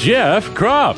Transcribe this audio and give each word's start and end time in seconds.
Jeff 0.00 0.46
Kropf. 0.54 0.96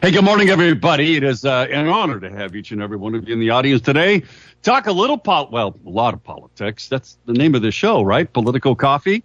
Hey, 0.00 0.12
good 0.12 0.22
morning, 0.22 0.50
everybody. 0.50 1.16
It 1.16 1.24
is 1.24 1.44
uh, 1.44 1.66
an 1.68 1.88
honor 1.88 2.20
to 2.20 2.30
have 2.30 2.54
each 2.54 2.70
and 2.70 2.80
every 2.80 2.96
one 2.96 3.16
of 3.16 3.26
you 3.26 3.34
in 3.34 3.40
the 3.40 3.50
audience 3.50 3.82
today. 3.82 4.22
Talk 4.62 4.86
a 4.86 4.92
little, 4.92 5.18
pol- 5.18 5.48
well, 5.50 5.76
a 5.84 5.90
lot 5.90 6.14
of 6.14 6.22
politics. 6.22 6.86
That's 6.86 7.18
the 7.26 7.32
name 7.32 7.56
of 7.56 7.62
the 7.62 7.72
show, 7.72 8.02
right? 8.02 8.32
Political 8.32 8.76
Coffee. 8.76 9.24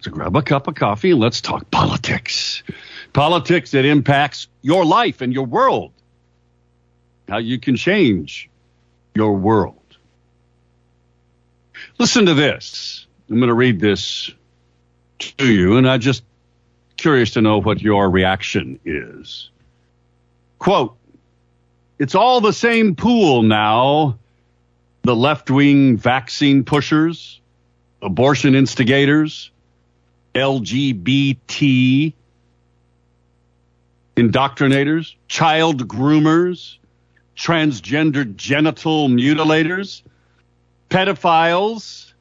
So 0.00 0.10
grab 0.10 0.34
a 0.34 0.40
cup 0.40 0.68
of 0.68 0.74
coffee 0.74 1.10
and 1.10 1.20
let's 1.20 1.42
talk 1.42 1.70
politics. 1.70 2.62
Politics 3.12 3.72
that 3.72 3.84
impacts 3.84 4.48
your 4.62 4.86
life 4.86 5.20
and 5.20 5.34
your 5.34 5.44
world. 5.44 5.92
How 7.28 7.36
you 7.36 7.60
can 7.60 7.76
change 7.76 8.48
your 9.14 9.34
world. 9.34 9.98
Listen 11.98 12.24
to 12.24 12.32
this. 12.32 13.06
I'm 13.28 13.36
going 13.36 13.48
to 13.48 13.54
read 13.54 13.80
this 13.80 14.30
to 15.18 15.52
you, 15.52 15.76
and 15.76 15.86
I'm 15.86 16.00
just 16.00 16.22
curious 16.98 17.30
to 17.32 17.40
know 17.40 17.60
what 17.60 17.80
your 17.80 18.10
reaction 18.10 18.78
is. 18.84 19.50
Quote, 20.58 20.96
it's 21.98 22.14
all 22.14 22.40
the 22.40 22.52
same 22.52 22.94
pool 22.94 23.42
now. 23.42 24.18
The 25.02 25.16
left 25.16 25.50
wing 25.50 25.96
vaccine 25.96 26.64
pushers, 26.64 27.40
abortion 28.02 28.54
instigators, 28.54 29.50
LGBT 30.34 32.12
indoctrinators, 34.18 35.14
child 35.28 35.86
groomers, 35.86 36.78
transgender 37.36 38.34
genital 38.34 39.08
mutilators, 39.08 40.02
pedophiles, 40.90 42.12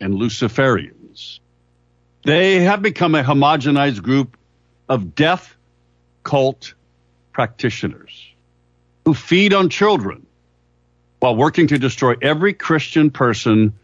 and 0.00 0.14
Luciferians. 0.14 1.40
They 2.22 2.60
have 2.60 2.82
become 2.82 3.14
a 3.14 3.22
homogenized 3.22 4.02
group 4.02 4.36
of 4.88 5.14
death 5.14 5.56
cult 6.22 6.74
practitioners 7.32 8.32
who 9.04 9.14
feed 9.14 9.54
on 9.54 9.70
children 9.70 10.26
while 11.20 11.36
working 11.36 11.68
to 11.68 11.78
destroy 11.78 12.14
every 12.20 12.52
Christian 12.52 13.10
person 13.10 13.74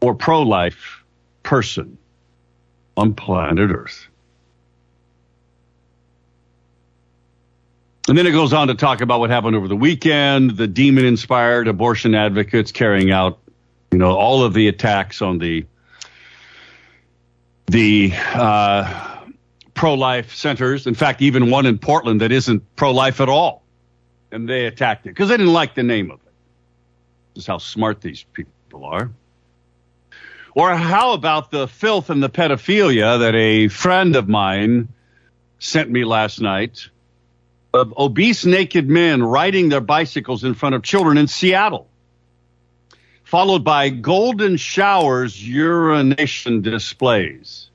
or 0.00 0.14
pro 0.14 0.42
life 0.42 1.04
person 1.42 1.98
on 2.96 3.14
planet 3.14 3.70
Earth. 3.70 4.06
And 8.06 8.18
then 8.18 8.26
it 8.26 8.32
goes 8.32 8.52
on 8.52 8.68
to 8.68 8.74
talk 8.74 9.00
about 9.00 9.20
what 9.20 9.30
happened 9.30 9.56
over 9.56 9.66
the 9.66 9.76
weekend, 9.76 10.58
the 10.58 10.66
demon 10.66 11.06
inspired 11.06 11.68
abortion 11.68 12.14
advocates 12.14 12.70
carrying 12.70 13.10
out, 13.10 13.38
you 13.90 13.98
know, 13.98 14.14
all 14.14 14.44
of 14.44 14.52
the 14.52 14.68
attacks 14.68 15.22
on 15.22 15.38
the 15.38 15.64
the 17.66 18.12
uh, 18.14 19.20
pro 19.74 19.94
life 19.94 20.34
centers. 20.34 20.86
In 20.86 20.94
fact, 20.94 21.22
even 21.22 21.50
one 21.50 21.66
in 21.66 21.78
Portland 21.78 22.20
that 22.20 22.32
isn't 22.32 22.76
pro 22.76 22.92
life 22.92 23.20
at 23.20 23.28
all. 23.28 23.62
And 24.30 24.48
they 24.48 24.66
attacked 24.66 25.06
it 25.06 25.10
because 25.10 25.28
they 25.28 25.36
didn't 25.36 25.52
like 25.52 25.74
the 25.74 25.82
name 25.82 26.10
of 26.10 26.20
it. 26.20 26.32
This 27.34 27.44
is 27.44 27.46
how 27.46 27.58
smart 27.58 28.00
these 28.00 28.24
people 28.32 28.84
are. 28.84 29.10
Or 30.54 30.74
how 30.74 31.12
about 31.12 31.50
the 31.50 31.66
filth 31.66 32.10
and 32.10 32.22
the 32.22 32.30
pedophilia 32.30 33.18
that 33.20 33.34
a 33.34 33.68
friend 33.68 34.14
of 34.14 34.28
mine 34.28 34.88
sent 35.58 35.90
me 35.90 36.04
last 36.04 36.40
night 36.40 36.88
of 37.72 37.92
obese 37.98 38.44
naked 38.44 38.88
men 38.88 39.22
riding 39.22 39.68
their 39.68 39.80
bicycles 39.80 40.44
in 40.44 40.54
front 40.54 40.76
of 40.76 40.82
children 40.82 41.18
in 41.18 41.26
Seattle, 41.26 41.88
followed 43.24 43.64
by 43.64 43.88
golden 43.88 44.56
showers 44.56 45.46
urination 45.46 46.62
displays. 46.62 47.68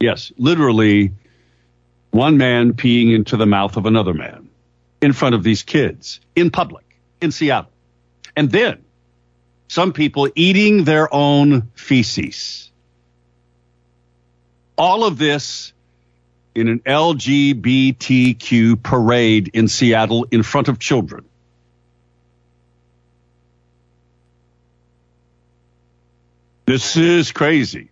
Yes, 0.00 0.32
literally 0.36 1.12
one 2.10 2.36
man 2.36 2.74
peeing 2.74 3.14
into 3.14 3.36
the 3.36 3.46
mouth 3.46 3.76
of 3.76 3.86
another 3.86 4.14
man 4.14 4.48
in 5.00 5.12
front 5.12 5.34
of 5.34 5.42
these 5.42 5.62
kids 5.62 6.20
in 6.34 6.50
public 6.50 6.84
in 7.20 7.30
Seattle. 7.30 7.70
And 8.36 8.50
then 8.50 8.84
some 9.68 9.92
people 9.92 10.28
eating 10.34 10.84
their 10.84 11.12
own 11.14 11.70
feces. 11.74 12.70
All 14.76 15.04
of 15.04 15.18
this 15.18 15.72
in 16.54 16.68
an 16.68 16.80
LGBTQ 16.80 18.82
parade 18.82 19.50
in 19.54 19.68
Seattle 19.68 20.26
in 20.30 20.42
front 20.42 20.68
of 20.68 20.78
children. 20.78 21.24
This 26.70 26.96
is 26.96 27.32
crazy. 27.32 27.88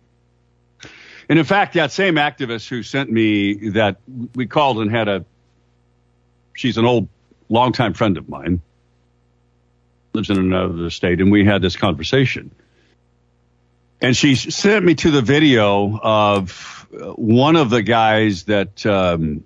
And 1.27 1.37
in 1.37 1.43
fact, 1.43 1.73
that 1.73 1.91
same 1.91 2.15
activist 2.15 2.69
who 2.69 2.81
sent 2.81 3.11
me 3.11 3.71
that 3.71 3.97
we 4.33 4.47
called 4.47 4.77
and 4.77 4.89
had 4.89 5.09
a, 5.09 5.25
she's 6.55 6.77
an 6.77 6.85
old, 6.85 7.09
longtime 7.49 7.93
friend 7.93 8.15
of 8.15 8.29
mine, 8.29 8.61
lives 10.13 10.29
in 10.29 10.37
another 10.37 10.89
state, 10.91 11.19
and 11.19 11.29
we 11.29 11.43
had 11.43 11.61
this 11.61 11.75
conversation. 11.75 12.51
And 13.99 14.15
she 14.15 14.35
sent 14.35 14.85
me 14.85 14.95
to 14.95 15.11
the 15.11 15.23
video 15.23 15.99
of 16.01 16.87
one 17.17 17.57
of 17.57 17.69
the 17.69 17.81
guys 17.81 18.43
that 18.43 18.85
um, 18.85 19.43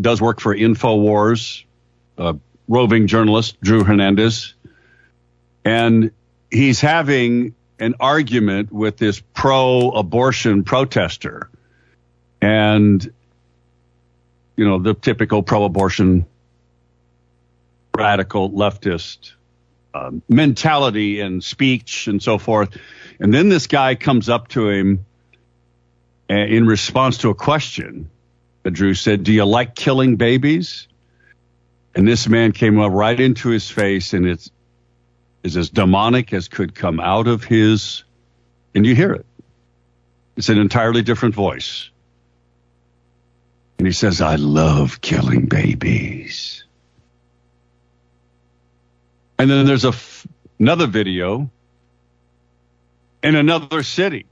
does 0.00 0.22
work 0.22 0.40
for 0.40 0.56
InfoWars, 0.56 1.64
uh, 2.16 2.32
roving 2.68 3.06
journalist, 3.06 3.60
Drew 3.60 3.84
Hernandez. 3.84 4.54
And 5.62 6.10
he's 6.50 6.80
having 6.80 7.54
an 7.78 7.94
argument 8.00 8.72
with 8.72 8.96
this 8.96 9.20
pro 9.20 9.90
abortion 9.90 10.64
protester. 10.64 11.50
And, 12.40 13.12
you 14.56 14.64
know, 14.64 14.78
the 14.78 14.94
typical 14.94 15.42
pro 15.42 15.64
abortion 15.64 16.26
radical 17.96 18.50
leftist 18.50 19.32
um, 19.94 20.22
mentality 20.28 21.20
and 21.20 21.42
speech 21.42 22.08
and 22.08 22.22
so 22.22 22.38
forth. 22.38 22.76
And 23.20 23.32
then 23.32 23.48
this 23.48 23.68
guy 23.68 23.94
comes 23.94 24.28
up 24.28 24.48
to 24.48 24.68
him 24.68 25.06
uh, 26.28 26.34
in 26.34 26.66
response 26.66 27.18
to 27.18 27.30
a 27.30 27.34
question 27.34 28.10
Drew 28.72 28.94
said, 28.94 29.24
Do 29.24 29.32
you 29.32 29.44
like 29.44 29.74
killing 29.74 30.16
babies? 30.16 30.88
And 31.94 32.08
this 32.08 32.28
man 32.28 32.52
came 32.52 32.80
up 32.80 32.92
right 32.92 33.18
into 33.18 33.50
his 33.50 33.70
face, 33.70 34.14
and 34.14 34.26
it's 34.26 34.50
is 35.44 35.56
as 35.58 35.68
demonic 35.70 36.32
as 36.32 36.48
could 36.48 36.74
come 36.74 36.98
out 36.98 37.28
of 37.28 37.44
his, 37.44 38.02
and 38.74 38.84
you 38.84 38.94
hear 38.94 39.12
it. 39.12 39.26
It's 40.36 40.48
an 40.48 40.58
entirely 40.58 41.02
different 41.02 41.34
voice. 41.34 41.90
And 43.78 43.86
he 43.86 43.92
says, 43.92 44.20
I 44.20 44.36
love 44.36 45.00
killing 45.00 45.46
babies. 45.46 46.64
And 49.38 49.50
then 49.50 49.66
there's 49.66 49.84
a 49.84 49.88
f- 49.88 50.26
another 50.58 50.86
video 50.86 51.50
in 53.22 53.36
another 53.36 53.82
city. 53.82 54.26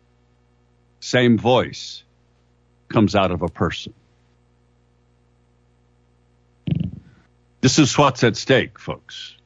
Same 1.00 1.36
voice 1.36 2.04
comes 2.88 3.14
out 3.14 3.30
of 3.30 3.42
a 3.42 3.48
person. 3.48 3.92
This 7.60 7.78
is 7.78 7.96
what's 7.98 8.24
at 8.24 8.36
stake, 8.36 8.78
folks. 8.78 9.36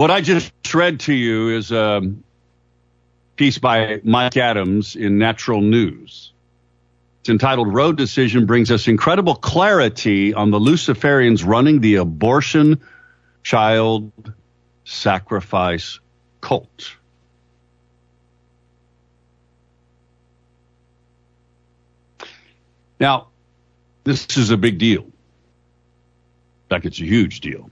What 0.00 0.10
I 0.10 0.22
just 0.22 0.50
read 0.72 1.00
to 1.00 1.12
you 1.12 1.50
is 1.50 1.70
a 1.70 2.00
piece 3.36 3.58
by 3.58 4.00
Mike 4.02 4.34
Adams 4.38 4.96
in 4.96 5.18
Natural 5.18 5.60
News. 5.60 6.32
It's 7.20 7.28
entitled 7.28 7.74
Roe 7.74 7.92
Decision 7.92 8.46
Brings 8.46 8.70
Us 8.70 8.88
Incredible 8.88 9.34
Clarity 9.34 10.32
on 10.32 10.52
the 10.52 10.58
Luciferians 10.58 11.46
Running 11.46 11.82
the 11.82 11.96
Abortion 11.96 12.80
Child 13.42 14.10
Sacrifice 14.86 16.00
Cult. 16.40 16.96
Now, 22.98 23.26
this 24.04 24.38
is 24.38 24.48
a 24.48 24.56
big 24.56 24.78
deal. 24.78 25.02
In 25.02 25.12
fact, 26.70 26.86
it's 26.86 27.00
a 27.00 27.04
huge 27.04 27.40
deal. 27.40 27.68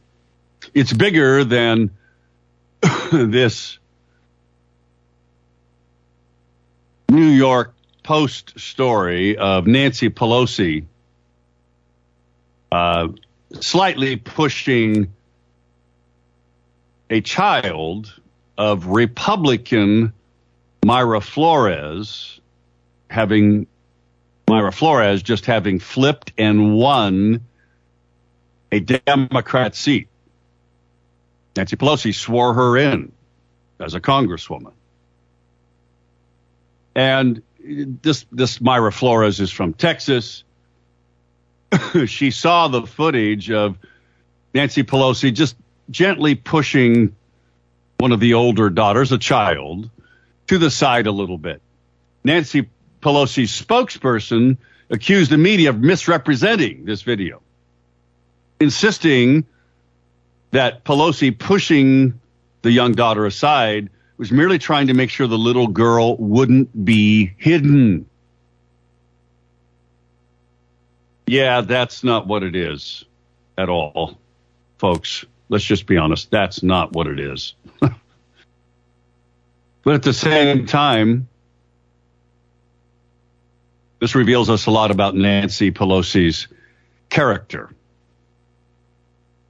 It's 0.74 0.92
bigger 0.92 1.42
than 1.42 1.92
this 3.12 3.78
New 7.10 7.26
York 7.26 7.74
Post 8.02 8.58
story 8.58 9.36
of 9.36 9.66
Nancy 9.66 10.08
Pelosi 10.08 10.86
uh, 12.72 13.08
slightly 13.60 14.16
pushing 14.16 15.12
a 17.10 17.20
child 17.20 18.12
of 18.56 18.86
Republican 18.86 20.12
Mayra 20.82 21.22
Flores 21.22 22.40
having 23.10 23.66
Mayra 24.46 24.72
Flores 24.72 25.22
just 25.22 25.46
having 25.46 25.78
flipped 25.78 26.32
and 26.38 26.74
won 26.74 27.44
a 28.72 28.80
Democrat 28.80 29.74
seat. 29.74 30.08
Nancy 31.58 31.74
Pelosi 31.74 32.14
swore 32.14 32.54
her 32.54 32.76
in 32.76 33.10
as 33.80 33.94
a 33.94 34.00
congresswoman. 34.00 34.74
And 36.94 37.42
this 37.58 38.24
this 38.30 38.60
Mayra 38.60 38.92
Flores 38.92 39.40
is 39.40 39.50
from 39.50 39.74
Texas. 39.74 40.44
she 42.06 42.30
saw 42.30 42.68
the 42.68 42.82
footage 42.82 43.50
of 43.50 43.76
Nancy 44.54 44.84
Pelosi 44.84 45.34
just 45.34 45.56
gently 45.90 46.36
pushing 46.36 47.16
one 47.98 48.12
of 48.12 48.20
the 48.20 48.34
older 48.34 48.70
daughters, 48.70 49.10
a 49.10 49.18
child, 49.18 49.90
to 50.46 50.58
the 50.58 50.70
side 50.70 51.08
a 51.08 51.12
little 51.12 51.38
bit. 51.38 51.60
Nancy 52.22 52.68
Pelosi's 53.02 53.50
spokesperson 53.50 54.58
accused 54.90 55.32
the 55.32 55.38
media 55.38 55.70
of 55.70 55.80
misrepresenting 55.80 56.84
this 56.84 57.02
video, 57.02 57.42
insisting 58.60 59.44
that 60.50 60.84
Pelosi 60.84 61.36
pushing 61.36 62.20
the 62.62 62.70
young 62.70 62.92
daughter 62.92 63.26
aside 63.26 63.90
was 64.16 64.32
merely 64.32 64.58
trying 64.58 64.88
to 64.88 64.94
make 64.94 65.10
sure 65.10 65.26
the 65.26 65.38
little 65.38 65.68
girl 65.68 66.16
wouldn't 66.16 66.84
be 66.84 67.32
hidden. 67.36 68.08
Yeah, 71.26 71.60
that's 71.60 72.02
not 72.02 72.26
what 72.26 72.42
it 72.42 72.56
is 72.56 73.04
at 73.56 73.68
all, 73.68 74.18
folks. 74.78 75.24
Let's 75.48 75.64
just 75.64 75.86
be 75.86 75.96
honest. 75.96 76.30
That's 76.30 76.62
not 76.62 76.92
what 76.92 77.06
it 77.06 77.20
is. 77.20 77.54
but 77.80 77.94
at 79.86 80.02
the 80.02 80.12
same 80.12 80.66
time, 80.66 81.28
this 84.00 84.14
reveals 84.14 84.50
us 84.50 84.66
a 84.66 84.70
lot 84.70 84.90
about 84.90 85.14
Nancy 85.14 85.70
Pelosi's 85.70 86.48
character. 87.08 87.70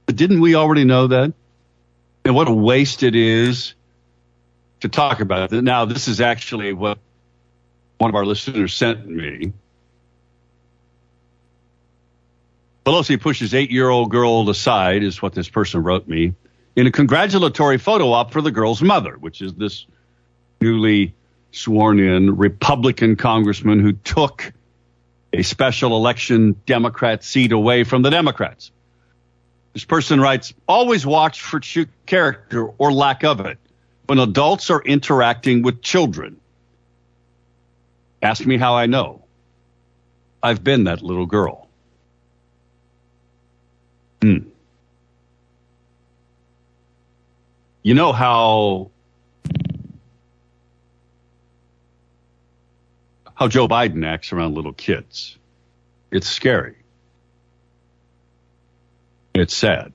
But 0.09 0.15
didn't 0.15 0.41
we 0.41 0.55
already 0.55 0.85
know 0.85 1.05
that? 1.05 1.33
And 2.25 2.33
what 2.33 2.47
a 2.47 2.51
waste 2.51 3.03
it 3.03 3.15
is 3.15 3.75
to 4.79 4.89
talk 4.89 5.19
about 5.19 5.53
it. 5.53 5.61
Now, 5.61 5.85
this 5.85 6.07
is 6.07 6.19
actually 6.19 6.73
what 6.73 6.97
one 7.99 8.09
of 8.09 8.15
our 8.15 8.25
listeners 8.25 8.73
sent 8.73 9.07
me. 9.07 9.53
Pelosi 12.87 13.21
pushes 13.21 13.53
eight 13.53 13.69
year 13.69 13.87
old 13.87 14.09
girl 14.09 14.49
aside, 14.49 15.03
is 15.03 15.21
what 15.21 15.33
this 15.33 15.47
person 15.47 15.83
wrote 15.83 16.07
me, 16.07 16.33
in 16.75 16.87
a 16.87 16.91
congratulatory 16.91 17.77
photo 17.77 18.11
op 18.11 18.33
for 18.33 18.41
the 18.41 18.49
girl's 18.49 18.81
mother, 18.81 19.15
which 19.15 19.43
is 19.43 19.53
this 19.53 19.85
newly 20.59 21.13
sworn 21.51 21.99
in 21.99 22.35
Republican 22.35 23.15
congressman 23.15 23.79
who 23.79 23.93
took 23.93 24.53
a 25.31 25.43
special 25.43 25.95
election 25.95 26.59
Democrat 26.65 27.23
seat 27.23 27.51
away 27.51 27.83
from 27.83 28.01
the 28.01 28.09
Democrats. 28.09 28.71
This 29.73 29.85
person 29.85 30.19
writes, 30.19 30.53
always 30.67 31.05
watch 31.05 31.41
for 31.41 31.59
true 31.59 31.85
character 32.05 32.65
or 32.77 32.91
lack 32.91 33.23
of 33.23 33.39
it 33.41 33.57
when 34.07 34.19
adults 34.19 34.69
are 34.69 34.81
interacting 34.81 35.61
with 35.61 35.81
children. 35.81 36.39
Ask 38.21 38.45
me 38.45 38.57
how 38.57 38.75
I 38.75 38.87
know. 38.87 39.23
I've 40.41 40.63
been 40.63 40.85
that 40.85 41.01
little 41.01 41.25
girl. 41.25 41.67
Hmm. 44.21 44.39
You 47.83 47.93
know 47.93 48.11
how 48.11 48.91
how 53.35 53.47
Joe 53.47 53.67
Biden 53.67 54.05
acts 54.05 54.33
around 54.33 54.55
little 54.55 54.73
kids. 54.73 55.37
It's 56.11 56.27
scary. 56.27 56.78
It's 59.39 59.55
sad. 59.55 59.93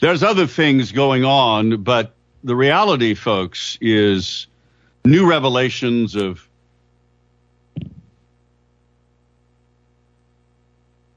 There's 0.00 0.22
other 0.22 0.46
things 0.46 0.92
going 0.92 1.24
on, 1.24 1.82
but 1.82 2.14
the 2.44 2.54
reality, 2.54 3.14
folks, 3.14 3.76
is 3.80 4.46
new 5.04 5.28
revelations 5.28 6.14
of 6.14 6.48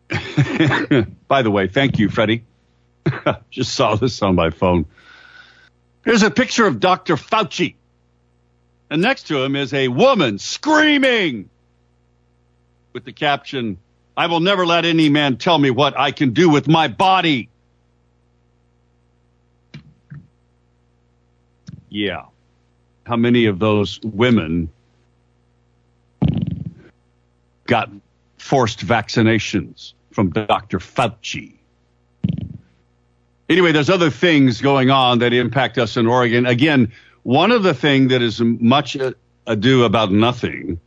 By 1.28 1.44
the 1.44 1.52
way, 1.52 1.68
thank 1.68 2.00
you, 2.00 2.10
Freddie. 2.10 2.44
Just 3.52 3.76
saw 3.76 3.96
this 3.96 4.24
on 4.24 4.34
my 4.34 4.50
phone. 4.50 4.88
Here's 6.06 6.24
a 6.24 6.32
picture 6.32 6.66
of 6.66 6.80
Dr. 6.80 7.18
Fauci. 7.18 7.76
And 8.90 9.04
next 9.04 9.28
to 9.28 9.44
him 9.44 9.56
is 9.56 9.76
a 9.76 9.90
woman 9.90 10.40
screaming 10.40 11.52
with 12.94 13.06
the 13.06 13.12
caption, 13.14 13.78
I 14.18 14.25
will 14.25 14.40
never 14.40 14.66
let 14.66 14.84
any 14.84 15.10
man 15.10 15.38
tell 15.38 15.60
me 15.60 15.69
what 15.69 15.98
I 15.98 16.12
can 16.12 16.31
do 16.34 16.50
with 16.50 16.68
my 16.68 16.88
body. 16.88 17.50
Yeah. 21.90 22.25
How 23.06 23.16
many 23.16 23.46
of 23.46 23.60
those 23.60 24.00
women 24.02 24.69
got 27.68 27.92
forced 28.40 28.86
vaccinations 28.86 29.94
from 30.12 30.31
Dr. 30.31 30.80
Fauci? 30.80 31.54
Anyway, 33.50 33.72
there's 33.72 33.90
other 33.90 34.10
things 34.10 34.62
going 34.62 34.90
on 34.90 35.20
that 35.20 35.31
impact 35.31 35.78
us 35.78 35.96
in 35.96 36.08
Oregon. 36.08 36.48
Again, 36.48 36.92
one 37.22 37.52
of 37.52 37.62
the 37.62 37.75
things 37.75 38.10
that 38.10 38.24
is 38.24 38.42
much 38.42 38.98
ado 39.46 39.84
about 39.84 40.12
nothing. 40.12 40.80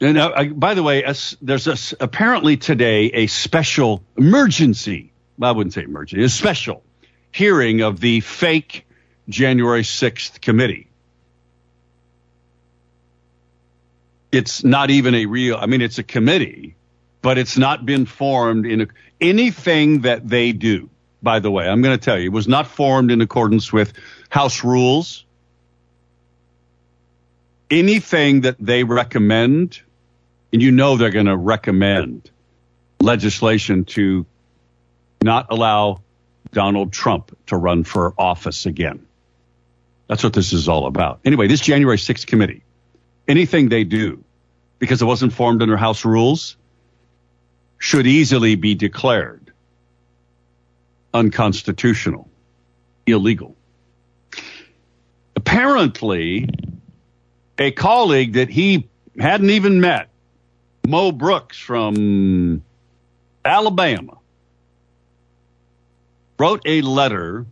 And 0.00 0.16
uh, 0.16 0.44
by 0.44 0.74
the 0.74 0.82
way, 0.82 1.02
there's 1.42 1.66
a, 1.66 1.76
apparently 2.02 2.56
today 2.56 3.06
a 3.06 3.26
special 3.26 4.02
emergency. 4.16 5.12
Well, 5.38 5.50
I 5.50 5.52
wouldn't 5.52 5.74
say 5.74 5.82
emergency, 5.82 6.24
a 6.24 6.28
special 6.28 6.82
hearing 7.32 7.82
of 7.82 8.00
the 8.00 8.20
fake 8.20 8.86
January 9.28 9.82
6th 9.82 10.40
committee. 10.40 10.88
It's 14.32 14.64
not 14.64 14.90
even 14.90 15.14
a 15.14 15.26
real, 15.26 15.56
I 15.56 15.66
mean, 15.66 15.82
it's 15.82 15.98
a 15.98 16.02
committee, 16.02 16.76
but 17.20 17.36
it's 17.36 17.58
not 17.58 17.84
been 17.84 18.06
formed 18.06 18.64
in 18.64 18.82
a, 18.82 18.86
anything 19.20 20.02
that 20.02 20.26
they 20.28 20.52
do. 20.52 20.88
By 21.22 21.40
the 21.40 21.50
way, 21.50 21.68
I'm 21.68 21.82
going 21.82 21.98
to 21.98 22.02
tell 22.02 22.18
you, 22.18 22.32
was 22.32 22.48
not 22.48 22.66
formed 22.66 23.10
in 23.10 23.20
accordance 23.20 23.72
with 23.72 23.92
House 24.30 24.64
rules. 24.64 25.26
Anything 27.70 28.42
that 28.42 28.56
they 28.58 28.84
recommend, 28.84 29.82
and 30.52 30.62
you 30.62 30.70
know 30.70 30.96
they're 30.96 31.10
going 31.10 31.26
to 31.26 31.36
recommend 31.36 32.30
legislation 33.00 33.84
to 33.84 34.26
not 35.22 35.46
allow 35.50 36.00
Donald 36.52 36.92
Trump 36.92 37.36
to 37.46 37.56
run 37.56 37.84
for 37.84 38.14
office 38.18 38.66
again. 38.66 39.06
That's 40.08 40.24
what 40.24 40.32
this 40.32 40.52
is 40.52 40.68
all 40.68 40.86
about. 40.86 41.20
Anyway, 41.24 41.46
this 41.46 41.60
January 41.60 41.96
6th 41.96 42.26
committee, 42.26 42.64
anything 43.28 43.68
they 43.68 43.84
do, 43.84 44.24
because 44.78 45.00
it 45.02 45.04
wasn't 45.04 45.32
formed 45.32 45.62
under 45.62 45.76
House 45.76 46.04
rules, 46.04 46.56
should 47.78 48.06
easily 48.06 48.56
be 48.56 48.74
declared 48.74 49.52
unconstitutional, 51.14 52.28
illegal. 53.06 53.56
Apparently, 55.34 56.48
a 57.58 57.70
colleague 57.70 58.34
that 58.34 58.48
he 58.48 58.88
hadn't 59.18 59.50
even 59.50 59.80
met, 59.80 60.09
Mo 60.86 61.12
Brooks 61.12 61.58
from 61.58 62.62
Alabama, 63.44 64.18
wrote 66.38 66.62
a 66.66 66.80
letter 66.82 67.46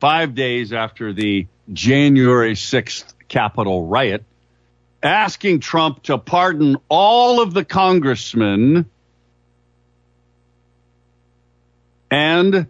five 0.00 0.34
days 0.34 0.72
after 0.72 1.12
the 1.12 1.46
January 1.72 2.54
6th 2.54 3.12
Capitol 3.28 3.86
riot 3.86 4.24
asking 5.02 5.60
Trump 5.60 6.02
to 6.04 6.18
pardon 6.18 6.76
all 6.88 7.40
of 7.40 7.52
the 7.52 7.64
congressmen 7.64 8.86
and 12.10 12.66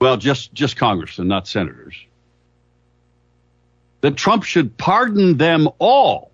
well 0.00 0.16
just 0.16 0.52
just 0.52 0.76
congressmen 0.76 1.28
not 1.28 1.46
senators 1.46 1.94
that 4.02 4.16
Trump 4.16 4.42
should 4.42 4.76
pardon 4.76 5.38
them 5.38 5.68
all 5.78 6.30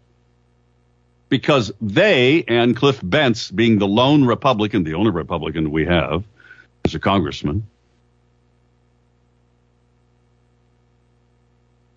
because 1.29 1.71
they 1.81 2.43
and 2.49 2.75
Cliff 2.75 3.01
Bentz, 3.01 3.55
being 3.55 3.79
the 3.79 3.87
lone 3.87 4.25
Republican, 4.25 4.83
the 4.83 4.95
only 4.95 5.11
Republican 5.11 5.71
we 5.71 5.85
have, 5.85 6.25
as 6.85 6.95
a 6.95 6.99
congressman, 6.99 7.67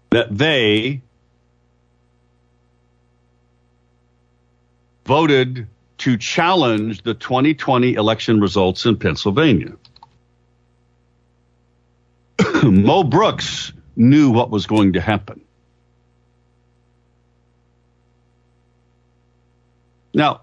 that 0.09 0.37
they 0.37 1.01
voted 5.05 5.67
to 5.99 6.17
challenge 6.17 7.03
the 7.03 7.13
2020 7.13 7.93
election 7.93 8.41
results 8.41 8.85
in 8.85 8.97
Pennsylvania. 8.97 9.71
Mo 12.63 13.03
Brooks 13.03 13.71
knew 13.95 14.31
what 14.31 14.49
was 14.49 14.65
going 14.65 14.93
to 14.93 15.01
happen. 15.01 15.39
Now, 20.13 20.41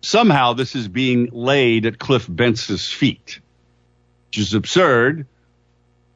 somehow 0.00 0.52
this 0.52 0.74
is 0.74 0.88
being 0.88 1.28
laid 1.32 1.86
at 1.86 1.98
Cliff 1.98 2.26
Bentz's 2.28 2.90
feet, 2.90 3.40
which 4.28 4.38
is 4.38 4.54
absurd. 4.54 5.26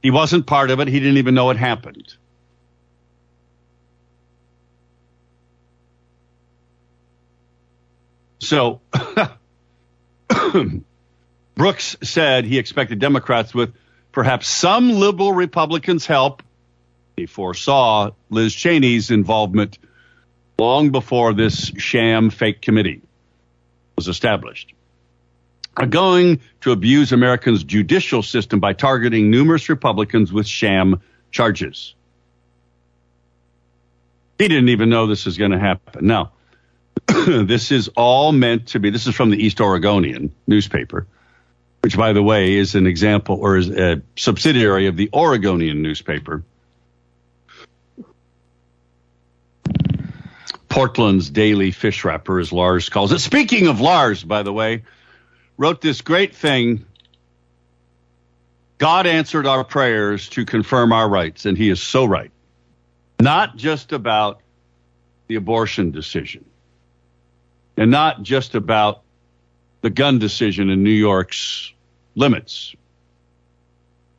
He 0.02 0.10
wasn't 0.10 0.46
part 0.46 0.70
of 0.70 0.80
it. 0.80 0.88
He 0.88 1.00
didn't 1.00 1.18
even 1.18 1.34
know 1.34 1.50
it 1.50 1.56
happened. 1.56 2.14
So 8.38 8.80
Brooks 11.54 11.96
said 12.02 12.44
he 12.44 12.58
expected 12.58 12.98
Democrats 12.98 13.54
with 13.54 13.74
perhaps 14.12 14.48
some 14.48 14.90
liberal 14.90 15.32
Republicans' 15.32 16.06
help. 16.06 16.42
He 17.16 17.26
foresaw 17.26 18.10
Liz 18.30 18.54
Cheney's 18.54 19.10
involvement 19.10 19.78
long 20.60 20.90
before 20.90 21.32
this 21.32 21.72
sham 21.78 22.28
fake 22.28 22.60
committee 22.60 23.00
was 23.96 24.08
established. 24.08 24.74
Are 25.76 25.86
going 25.86 26.40
to 26.60 26.72
abuse 26.72 27.12
Americans' 27.12 27.64
judicial 27.64 28.22
system 28.22 28.60
by 28.60 28.74
targeting 28.74 29.30
numerous 29.30 29.68
Republicans 29.70 30.30
with 30.32 30.46
sham 30.46 31.00
charges. 31.30 31.94
He 34.38 34.48
didn't 34.48 34.68
even 34.68 34.90
know 34.90 35.06
this 35.06 35.24
was 35.24 35.38
going 35.38 35.52
to 35.52 35.58
happen. 35.58 36.06
Now, 36.06 36.32
this 37.06 37.72
is 37.72 37.88
all 37.96 38.32
meant 38.32 38.68
to 38.68 38.80
be, 38.80 38.90
this 38.90 39.06
is 39.06 39.14
from 39.14 39.30
the 39.30 39.42
East 39.42 39.60
Oregonian 39.60 40.34
newspaper, 40.46 41.06
which, 41.82 41.96
by 41.96 42.12
the 42.12 42.22
way, 42.22 42.56
is 42.56 42.74
an 42.74 42.86
example 42.86 43.38
or 43.40 43.56
is 43.56 43.70
a 43.70 44.02
subsidiary 44.16 44.88
of 44.88 44.96
the 44.96 45.08
Oregonian 45.14 45.80
newspaper. 45.82 46.42
Portland's 50.70 51.28
daily 51.28 51.72
fish 51.72 52.04
wrapper, 52.04 52.38
as 52.38 52.52
Lars 52.52 52.88
calls 52.88 53.12
it. 53.12 53.18
Speaking 53.18 53.66
of 53.66 53.80
Lars, 53.80 54.22
by 54.24 54.44
the 54.44 54.52
way, 54.52 54.84
wrote 55.58 55.80
this 55.82 56.00
great 56.00 56.34
thing. 56.34 56.86
God 58.78 59.06
answered 59.06 59.46
our 59.46 59.64
prayers 59.64 60.28
to 60.30 60.46
confirm 60.46 60.92
our 60.92 61.08
rights, 61.08 61.44
and 61.44 61.58
he 61.58 61.68
is 61.68 61.82
so 61.82 62.06
right. 62.06 62.30
Not 63.20 63.56
just 63.56 63.92
about 63.92 64.40
the 65.26 65.34
abortion 65.34 65.90
decision, 65.90 66.44
and 67.76 67.90
not 67.90 68.22
just 68.22 68.54
about 68.54 69.02
the 69.82 69.90
gun 69.90 70.18
decision 70.18 70.70
in 70.70 70.82
New 70.84 70.90
York's 70.90 71.72
limits, 72.14 72.74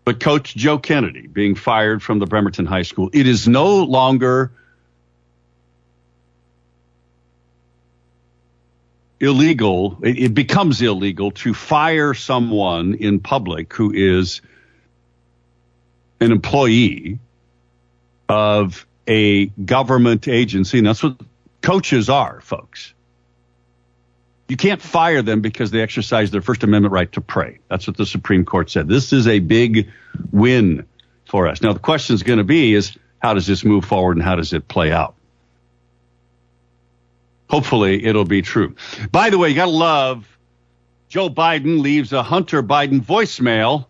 but 0.04 0.20
Coach 0.20 0.54
Joe 0.54 0.78
Kennedy 0.78 1.28
being 1.28 1.56
fired 1.56 2.04
from 2.04 2.20
the 2.20 2.26
Bremerton 2.26 2.66
High 2.66 2.82
School. 2.82 3.10
It 3.14 3.26
is 3.26 3.48
no 3.48 3.84
longer 3.84 4.52
illegal, 9.22 10.00
it, 10.02 10.18
it 10.18 10.34
becomes 10.34 10.82
illegal 10.82 11.32
to 11.32 11.54
fire 11.54 12.14
someone 12.14 12.96
in 12.96 13.20
public 13.20 13.74
who 13.74 13.94
is 13.94 14.42
an 16.20 16.32
employee 16.32 17.20
of 18.28 18.86
a 19.08 19.48
government 19.48 20.28
agency. 20.28 20.80
And 20.80 20.88
that's 20.88 21.04
what 21.04 21.20
coaches 21.62 22.10
are, 22.10 22.42
folks. 22.42 22.94
You 24.48 24.58
can't 24.58 24.82
fire 24.82 25.22
them 25.22 25.42
because 25.42 25.72
they 25.72 25.82
exercise 25.82 26.32
their 26.32 26.42
First 26.42 26.64
Amendment 26.64 26.92
right 26.92 27.12
to 27.14 27.22
pray. 27.22 27.60
That's 27.70 27.88
what 27.88 27.96
the 27.96 28.06
Supreme 28.06 28.44
Court 28.44 28.70
said. 28.70 28.88
This 28.88 29.14
is 29.14 29.28
a 29.28 29.40
big 29.40 29.90
win 30.32 30.86
for 31.26 31.48
us. 31.48 31.62
Now, 31.62 31.72
the 31.72 31.80
question 31.80 32.16
is 32.16 32.24
going 32.24 32.40
to 32.40 32.44
be 32.44 32.74
is 32.74 32.98
how 33.20 33.34
does 33.34 33.48
this 33.48 33.64
move 33.64 33.86
forward 33.86 34.18
and 34.18 34.26
how 34.26 34.36
does 34.36 34.52
it 34.52 34.68
play 34.68 34.92
out? 34.92 35.16
Hopefully, 37.52 38.06
it'll 38.06 38.24
be 38.24 38.42
true. 38.42 38.76
By 39.12 39.30
the 39.30 39.38
way, 39.38 39.50
you 39.50 39.56
got 39.56 39.66
to 39.66 39.72
love 39.72 40.26
Joe 41.10 41.30
Biden 41.30 41.82
leaves 41.82 42.14
a 42.14 42.24
Hunter 42.24 42.64
Biden 42.64 43.02
voicemail 43.02 43.88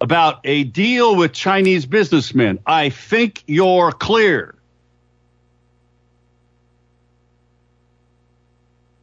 about 0.00 0.40
a 0.44 0.64
deal 0.64 1.14
with 1.14 1.34
Chinese 1.34 1.84
businessmen. 1.84 2.58
I 2.64 2.88
think 2.88 3.44
you're 3.46 3.92
clear. 3.92 4.54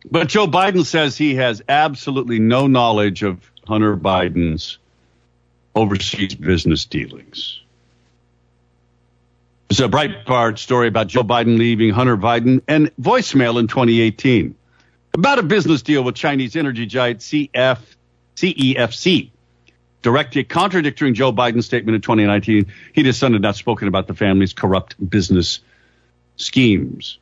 But 0.09 0.29
Joe 0.29 0.47
Biden 0.47 0.83
says 0.83 1.15
he 1.15 1.35
has 1.35 1.61
absolutely 1.69 2.39
no 2.39 2.65
knowledge 2.65 3.21
of 3.21 3.51
Hunter 3.67 3.95
Biden's 3.95 4.79
overseas 5.75 6.33
business 6.33 6.85
dealings. 6.85 7.61
There's 9.67 9.79
a 9.79 9.87
Breitbart 9.87 10.59
story 10.59 10.87
about 10.87 11.07
Joe 11.07 11.23
Biden 11.23 11.57
leaving 11.57 11.89
Hunter 11.89 12.17
Biden 12.17 12.61
and 12.67 12.95
voicemail 12.97 13.59
in 13.59 13.67
2018 13.67 14.55
about 15.15 15.39
a 15.39 15.43
business 15.43 15.81
deal 15.81 16.03
with 16.03 16.15
Chinese 16.15 16.55
energy 16.55 16.85
giant 16.85 17.21
CF, 17.21 17.79
CEFC. 18.35 19.31
Directly 20.01 20.43
contradicting 20.43 21.15
Joe 21.15 21.31
Biden's 21.31 21.65
statement 21.65 21.95
in 21.95 22.01
2019, 22.01 22.67
he 22.93 23.01
and 23.01 23.07
his 23.07 23.17
son 23.17 23.33
had 23.33 23.41
not 23.41 23.55
spoken 23.55 23.87
about 23.87 24.05
the 24.05 24.13
family's 24.13 24.53
corrupt 24.53 24.95
business 25.09 25.61
schemes. 26.35 27.17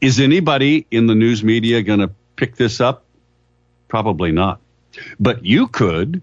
Is 0.00 0.18
anybody 0.18 0.86
in 0.90 1.06
the 1.06 1.14
news 1.14 1.44
media 1.44 1.82
going 1.82 2.00
to 2.00 2.10
pick 2.36 2.56
this 2.56 2.80
up? 2.80 3.04
Probably 3.86 4.32
not. 4.32 4.60
But 5.20 5.44
you 5.44 5.68
could. 5.68 6.22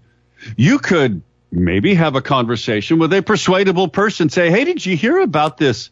You 0.56 0.78
could 0.78 1.22
maybe 1.50 1.94
have 1.94 2.16
a 2.16 2.22
conversation 2.22 2.98
with 2.98 3.12
a 3.12 3.22
persuadable 3.22 3.88
person. 3.88 4.28
Say, 4.28 4.50
hey, 4.50 4.64
did 4.64 4.84
you 4.84 4.96
hear 4.96 5.20
about 5.20 5.56
this 5.56 5.90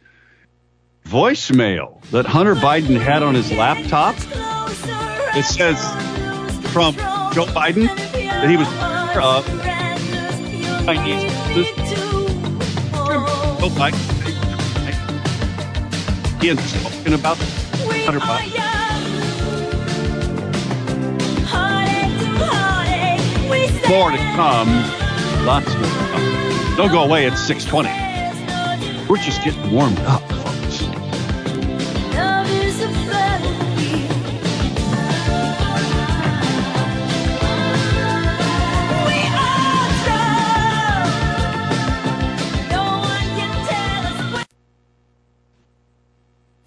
voicemail 1.06 2.02
that 2.10 2.26
Hunter 2.26 2.54
Biden 2.54 3.00
had 3.00 3.22
on 3.22 3.34
his 3.34 3.50
laptop? 3.52 4.16
It 5.36 5.44
says 5.44 5.78
from 6.72 6.94
Joe 7.34 7.46
Biden 7.46 7.86
that 8.12 8.48
he 8.48 8.56
was 8.56 8.68
uh, 8.68 9.42
Chinese. 10.84 11.38
Biden. 13.78 13.98
He 16.40 16.56
spoken 16.56 17.14
about 17.14 17.36
Hunter 17.36 18.20
Biden. 18.20 18.64
More 23.88 24.10
to 24.10 24.18
come. 24.18 24.97
Lots 25.44 25.74
more 25.74 25.84
to 25.84 25.90
come. 25.90 26.76
Don't 26.76 26.90
go 26.92 27.04
away. 27.04 27.26
It's 27.26 27.40
620. 27.40 27.88
We're 29.08 29.16
just 29.16 29.42
getting 29.42 29.72
warmed 29.72 29.98
up, 30.00 30.22
folks. 30.30 30.84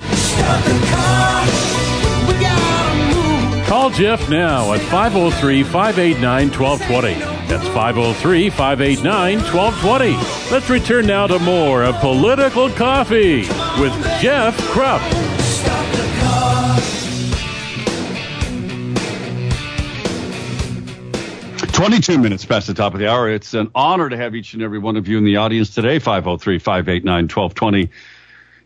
Stop 0.09 0.63
the 0.65 0.73
car. 0.89 1.45
We 2.27 2.33
gotta 2.41 2.95
move. 3.13 3.67
Call 3.67 3.89
Jeff 3.91 4.29
now 4.29 4.73
at 4.73 4.81
503 4.81 5.63
589 5.63 6.49
1220. 6.51 7.30
That's 7.51 7.67
503 7.67 8.49
589 8.49 9.39
1220. 9.39 10.15
Let's 10.53 10.69
return 10.69 11.05
now 11.05 11.27
to 11.27 11.37
more 11.39 11.83
of 11.83 11.95
Political 11.95 12.69
Coffee 12.69 13.39
with 13.77 13.91
Jeff 14.21 14.57
Kropf. 14.69 15.01
22 21.73 22.19
minutes 22.19 22.45
past 22.45 22.67
the 22.67 22.73
top 22.73 22.93
of 22.93 23.01
the 23.01 23.11
hour. 23.11 23.29
It's 23.29 23.53
an 23.53 23.69
honor 23.75 24.07
to 24.07 24.15
have 24.15 24.33
each 24.33 24.53
and 24.53 24.63
every 24.63 24.79
one 24.79 24.95
of 24.95 25.09
you 25.09 25.17
in 25.17 25.25
the 25.25 25.35
audience 25.35 25.75
today. 25.75 25.99
503 25.99 26.57
589 26.57 27.23
1220 27.23 27.89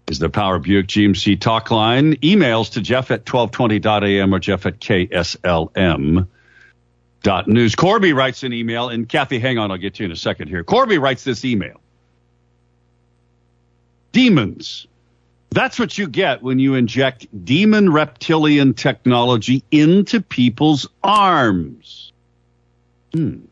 is 0.10 0.20
the 0.20 0.30
Power 0.30 0.60
Buick 0.60 0.86
GMC 0.86 1.42
talk 1.42 1.72
line. 1.72 2.18
Emails 2.18 2.74
to 2.74 2.82
Jeff 2.82 3.10
at 3.10 3.26
1220.am 3.26 4.32
or 4.32 4.38
Jeff 4.38 4.68
at 4.68 4.80
KSLM. 4.80 6.28
Dot 7.26 7.48
news. 7.48 7.74
Corby 7.74 8.14
writes 8.14 8.44
an 8.44 8.54
email, 8.54 8.90
and 8.90 9.10
Kathy, 9.10 9.40
hang 9.40 9.58
on, 9.58 9.72
I'll 9.72 9.78
get 9.78 9.96
to 9.96 10.04
you 10.04 10.06
in 10.06 10.12
a 10.12 10.16
second 10.16 10.48
here. 10.48 10.64
Corby 10.64 11.00
writes 11.00 11.24
this 11.24 11.44
email. 11.44 11.82
Demons. 14.12 14.86
That's 15.50 15.80
what 15.80 15.98
you 15.98 16.08
get 16.08 16.44
when 16.44 16.60
you 16.60 16.76
inject 16.76 17.26
demon 17.44 17.92
reptilian 17.92 18.76
technology 18.76 19.64
into 19.72 20.22
people's 20.22 20.88
arms. 21.04 22.14
Hmm. 23.12 23.46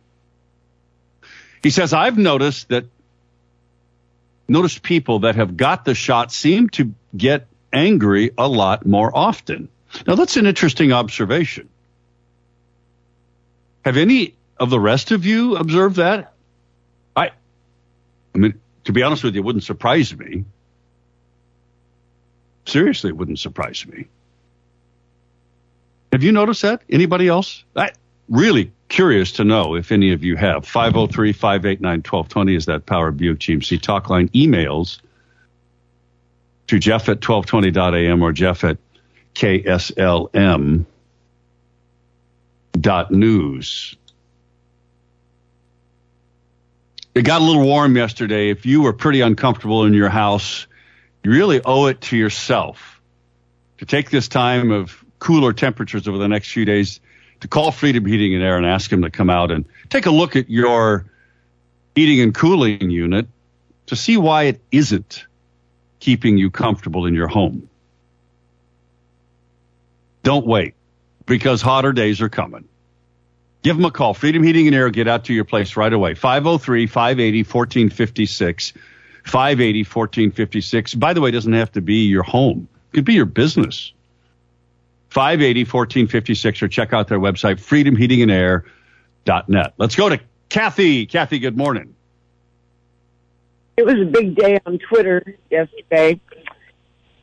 He 1.64 1.72
says, 1.72 1.94
I've 1.94 2.20
noticed 2.20 2.70
that 2.70 2.86
noticed 4.48 4.84
people 4.84 5.22
that 5.22 5.34
have 5.34 5.58
got 5.58 5.84
the 5.84 5.96
shot 5.96 6.32
seem 6.32 6.70
to 6.70 6.94
get 7.18 7.48
angry 7.74 8.30
a 8.38 8.48
lot 8.48 8.86
more 8.86 9.10
often. 9.18 9.68
Now 10.06 10.14
that's 10.14 10.38
an 10.38 10.46
interesting 10.46 10.94
observation. 10.94 11.70
Have 13.86 13.98
any 13.98 14.36
of 14.58 14.70
the 14.70 14.80
rest 14.80 15.12
of 15.12 15.26
you 15.26 15.58
observed 15.58 15.98
that? 15.98 16.34
I 17.16 17.32
I 18.34 18.38
mean, 18.38 18.60
to 18.86 18.92
be 18.92 19.04
honest 19.04 19.24
with 19.24 19.36
you, 19.36 19.42
it 19.42 19.46
wouldn't 19.46 19.64
surprise 19.64 20.16
me. 20.16 20.46
Seriously, 22.66 23.10
it 23.10 23.18
wouldn't 23.18 23.40
surprise 23.40 23.86
me. 23.86 24.08
Have 26.12 26.24
you 26.24 26.32
noticed 26.32 26.62
that? 26.62 26.82
Anybody 26.90 27.28
else? 27.28 27.64
I 27.76 27.92
really 28.30 28.72
curious 28.88 29.34
to 29.34 29.44
know 29.44 29.76
if 29.76 29.92
any 29.92 30.14
of 30.14 30.24
you 30.24 30.36
have. 30.38 30.66
503 30.66 31.34
589 31.34 32.00
1220 32.00 32.56
is 32.56 32.66
that 32.68 32.86
Power 32.86 33.12
Buick 33.12 33.40
GMC 33.40 33.82
talk 33.82 34.10
line. 34.10 34.30
Emails 34.30 35.00
to 36.68 36.80
Jeff 36.80 37.10
at 37.10 37.20
1220.am 37.20 38.22
or 38.22 38.32
Jeff 38.32 38.64
at 38.64 38.78
KSLM 39.36 40.86
dot 42.80 43.12
news. 43.12 43.96
It 47.16 47.24
got 47.24 47.42
a 47.42 47.44
little 47.44 47.64
warm 47.64 47.96
yesterday. 47.96 48.50
If 48.50 48.66
you 48.66 48.82
were 48.82 48.94
pretty 48.94 49.22
uncomfortable 49.22 49.86
in 49.86 49.94
your 49.94 50.10
house, 50.10 50.66
you 51.24 51.32
really 51.32 51.62
owe 51.64 51.86
it 51.86 52.02
to 52.02 52.18
yourself 52.18 53.02
to 53.78 53.86
take 53.86 54.10
this 54.10 54.28
time 54.28 54.72
of 54.72 55.04
cooler 55.20 55.54
temperatures 55.54 56.08
over 56.08 56.18
the 56.18 56.28
next 56.28 56.52
few 56.52 56.66
days 56.66 57.00
to 57.42 57.48
call 57.48 57.72
Freedom 57.72 58.06
Heating 58.06 58.34
and 58.34 58.44
Air 58.44 58.58
and 58.58 58.66
ask 58.66 58.90
them 58.90 59.04
to 59.04 59.12
come 59.12 59.30
out 59.30 59.52
and 59.52 59.66
take 59.90 60.06
a 60.06 60.12
look 60.12 60.36
at 60.36 60.50
your 60.50 61.06
heating 61.96 62.20
and 62.22 62.34
cooling 62.34 62.90
unit 62.90 63.28
to 63.86 63.96
see 63.96 64.18
why 64.18 64.44
it 64.44 64.62
isn't 64.72 65.26
keeping 66.00 66.38
you 66.38 66.50
comfortable 66.50 67.06
in 67.06 67.14
your 67.14 67.28
home. 67.28 67.70
Don't 70.24 70.48
wait 70.48 70.74
because 71.26 71.62
hotter 71.62 71.94
days 71.94 72.22
are 72.22 72.30
coming. 72.30 72.68
Give 73.64 73.76
them 73.78 73.86
a 73.86 73.92
call. 73.92 74.14
Freedom 74.14 74.44
Heating 74.44 74.68
and 74.68 74.76
Air 74.76 74.90
get 74.90 75.08
out 75.08 75.24
to 75.26 75.34
your 75.34 75.46
place 75.46 75.78
right 75.78 75.94
away. 75.94 76.16
503 76.16 76.88
580 76.88 77.40
1456. 77.40 78.74
580 79.24 79.80
1456. 79.80 80.96
By 80.96 81.14
the 81.14 81.22
way, 81.22 81.30
it 81.30 81.32
doesn't 81.32 81.54
have 81.54 81.72
to 81.74 81.82
be 81.82 82.08
your 82.08 82.24
home, 82.24 82.68
it 82.92 82.96
could 82.98 83.06
be 83.06 83.14
your 83.14 83.26
business. 83.26 83.94
580 85.10 85.62
1456 85.62 86.64
or 86.64 86.68
check 86.68 86.92
out 86.92 87.08
their 87.08 87.20
website, 87.20 87.62
freedomheatingandair.net. 87.62 89.74
Let's 89.78 89.96
go 89.96 90.10
to 90.10 90.20
Kathy. 90.50 91.06
Kathy, 91.06 91.40
good 91.40 91.56
morning. 91.56 91.96
It 93.78 93.86
was 93.86 93.98
a 94.00 94.06
big 94.06 94.36
day 94.36 94.60
on 94.66 94.80
Twitter 94.80 95.38
yesterday. 95.50 96.20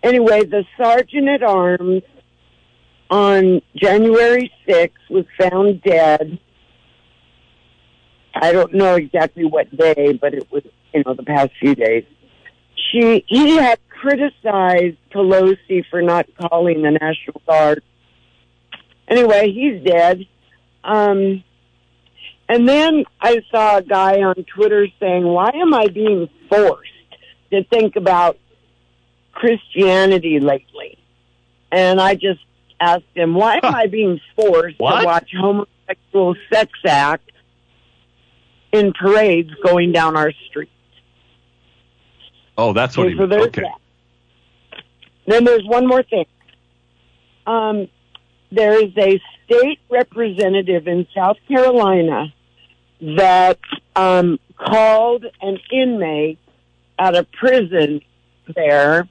Anyway, 0.02 0.45
the 0.45 0.64
sergeant 0.76 1.28
at 1.28 1.42
arms 1.42 2.02
on 3.10 3.60
January 3.74 4.52
6th 4.66 5.10
was 5.10 5.24
found 5.38 5.82
dead. 5.82 6.38
I 8.34 8.52
don't 8.52 8.72
know 8.72 8.94
exactly 8.94 9.44
what 9.44 9.76
day, 9.76 10.12
but 10.12 10.32
it 10.32 10.50
was, 10.50 10.62
you 10.94 11.02
know, 11.04 11.14
the 11.14 11.24
past 11.24 11.50
few 11.58 11.74
days. 11.74 12.04
She, 12.90 13.24
he 13.26 13.56
had 13.56 13.78
criticized 13.88 14.96
Pelosi 15.12 15.84
for 15.90 16.00
not 16.00 16.26
calling 16.40 16.82
the 16.82 16.92
National 16.92 17.42
Guard. 17.46 17.82
Anyway, 19.08 19.50
he's 19.50 19.82
dead. 19.84 20.26
Um, 20.84 21.42
and 22.48 22.68
then 22.68 23.04
I 23.20 23.42
saw 23.50 23.78
a 23.78 23.82
guy 23.82 24.23
on 24.23 24.34
Twitter 24.54 24.86
saying, 25.00 25.25
why 25.25 25.50
am 25.54 25.75
I 25.75 25.88
being 25.88 26.28
forced 26.49 26.90
to 27.52 27.64
think 27.64 27.96
about 27.96 28.38
Christianity 29.32 30.38
lately? 30.40 30.99
And 31.73 32.00
I 32.00 32.14
just 32.14 32.40
asked 32.80 33.04
him, 33.14 33.34
why 33.34 33.56
am 33.62 33.75
I 33.75 33.86
being 33.86 34.21
forced 34.34 34.78
What? 34.78 35.00
to 35.00 35.06
watch 35.06 35.30
homosexual 35.38 36.34
sex 36.52 36.71
acts 36.86 37.32
in 38.73 38.93
parades 38.93 39.50
going 39.62 39.93
down 39.93 40.16
our 40.16 40.32
street? 40.49 40.71
Oh, 42.56 42.73
that's 42.73 42.97
what 42.97 43.06
Okay, 43.06 43.14
he 43.14 43.19
so 43.21 43.26
there's 43.26 43.47
Okay. 43.49 43.62
that. 43.62 44.80
Then 45.26 45.45
there's 45.45 45.64
one 45.64 45.86
more 45.86 46.02
thing. 46.02 46.25
Um, 47.47 47.88
there 48.50 48.82
is 48.84 48.93
a 48.99 49.21
state 49.45 49.78
representative 49.90 50.86
in 50.88 51.06
South 51.14 51.36
Carolina 51.49 52.32
that 53.16 53.58
um, 53.97 54.38
called 54.56 55.25
an 55.40 55.58
inmate 55.73 56.38
out 56.99 57.14
of 57.16 57.30
prison 57.32 58.00
there. 58.54 59.08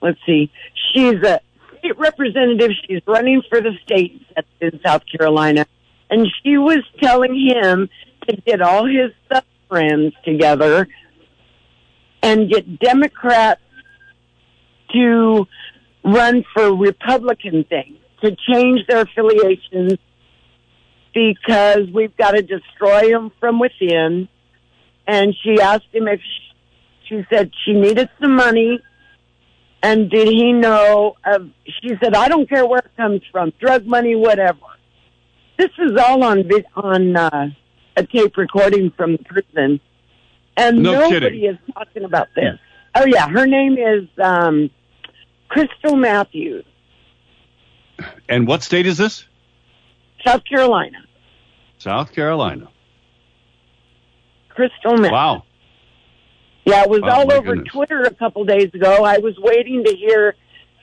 Let's 0.00 0.18
see. 0.24 0.50
She's 0.94 1.20
a 1.24 1.40
state 1.78 1.98
representative. 1.98 2.70
She's 2.86 3.02
running 3.06 3.42
for 3.48 3.60
the 3.60 3.72
state 3.84 4.22
in 4.60 4.80
South 4.84 5.02
Carolina. 5.10 5.66
And 6.10 6.26
she 6.42 6.56
was 6.56 6.78
telling 7.02 7.34
him 7.34 7.88
to 8.28 8.36
get 8.36 8.60
all 8.60 8.86
his 8.86 9.12
friends 9.68 10.14
together 10.24 10.88
and 12.22 12.50
get 12.50 12.78
Democrats 12.80 13.60
to 14.92 15.46
run 16.04 16.44
for 16.54 16.74
Republican 16.74 17.64
things, 17.64 17.98
to 18.22 18.34
change 18.50 18.86
their 18.88 19.02
affiliations 19.02 19.98
because 21.14 21.88
we've 21.92 22.16
got 22.16 22.32
to 22.32 22.42
destroy 22.42 23.10
them 23.10 23.30
from 23.38 23.58
within. 23.58 24.28
And 25.06 25.34
she 25.42 25.60
asked 25.60 25.92
him 25.92 26.08
if 26.08 26.20
she, 26.20 27.16
she 27.16 27.26
said 27.30 27.50
she 27.64 27.72
needed 27.72 28.08
some 28.20 28.36
money. 28.36 28.80
And 29.82 30.10
did 30.10 30.26
he 30.28 30.52
know 30.52 31.16
of, 31.24 31.50
she 31.66 31.90
said, 32.02 32.14
I 32.14 32.28
don't 32.28 32.48
care 32.48 32.66
where 32.66 32.80
it 32.80 32.90
comes 32.96 33.22
from, 33.30 33.52
drug 33.60 33.86
money, 33.86 34.16
whatever. 34.16 34.58
This 35.56 35.70
is 35.78 35.92
all 35.96 36.22
on, 36.24 36.48
on, 36.74 37.16
uh, 37.16 37.50
a 37.96 38.06
tape 38.06 38.36
recording 38.36 38.90
from 38.96 39.12
the 39.12 39.24
prison. 39.24 39.80
And 40.56 40.82
No 40.82 40.92
nobody 40.92 41.20
kidding. 41.40 41.44
is 41.44 41.56
talking 41.74 42.04
about 42.04 42.28
this. 42.34 42.58
Oh 42.96 43.04
yeah, 43.06 43.28
her 43.28 43.46
name 43.46 43.76
is, 43.78 44.08
um, 44.20 44.70
Crystal 45.48 45.96
Matthews, 45.96 46.64
And 48.28 48.46
what 48.46 48.62
state 48.62 48.86
is 48.86 48.98
this? 48.98 49.24
South 50.26 50.42
Carolina. 50.44 50.98
South 51.78 52.12
Carolina. 52.12 52.68
Crystal 54.50 54.92
Matthews. 54.96 55.12
Wow. 55.12 55.44
Yeah, 56.68 56.82
it 56.82 56.90
was 56.90 57.00
Oh, 57.02 57.08
all 57.08 57.32
over 57.32 57.54
goodness. 57.54 57.72
Twitter 57.72 58.02
a 58.02 58.14
couple 58.14 58.44
days 58.44 58.72
ago. 58.74 59.04
I 59.04 59.18
was 59.18 59.34
waiting 59.38 59.84
to 59.84 59.94
hear 59.96 60.34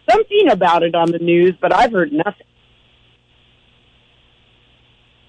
something 0.09 0.49
about 0.49 0.83
it 0.83 0.95
on 0.95 1.11
the 1.11 1.19
news, 1.19 1.55
but 1.59 1.73
I've 1.73 1.91
heard 1.91 2.11
nothing. 2.11 2.47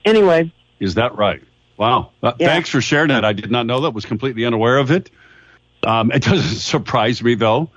Anyway, 0.04 0.52
Is 0.78 0.94
that 0.94 1.16
right? 1.16 1.42
Wow. 1.76 2.12
Uh, 2.22 2.32
Yeah. 2.38 2.48
Thanks 2.48 2.68
for 2.70 2.80
sharing 2.80 3.08
that. 3.08 3.24
I 3.24 3.32
did 3.32 3.50
not 3.50 3.66
know 3.66 3.80
that. 3.80 3.90
Was 3.90 4.06
completely 4.06 4.44
unaware 4.44 4.78
of 4.78 4.90
it. 4.90 5.10
Um, 5.82 6.10
it 6.12 6.22
doesn't 6.22 6.58
surprise 6.60 7.22
me 7.22 7.34
though. 7.34 7.70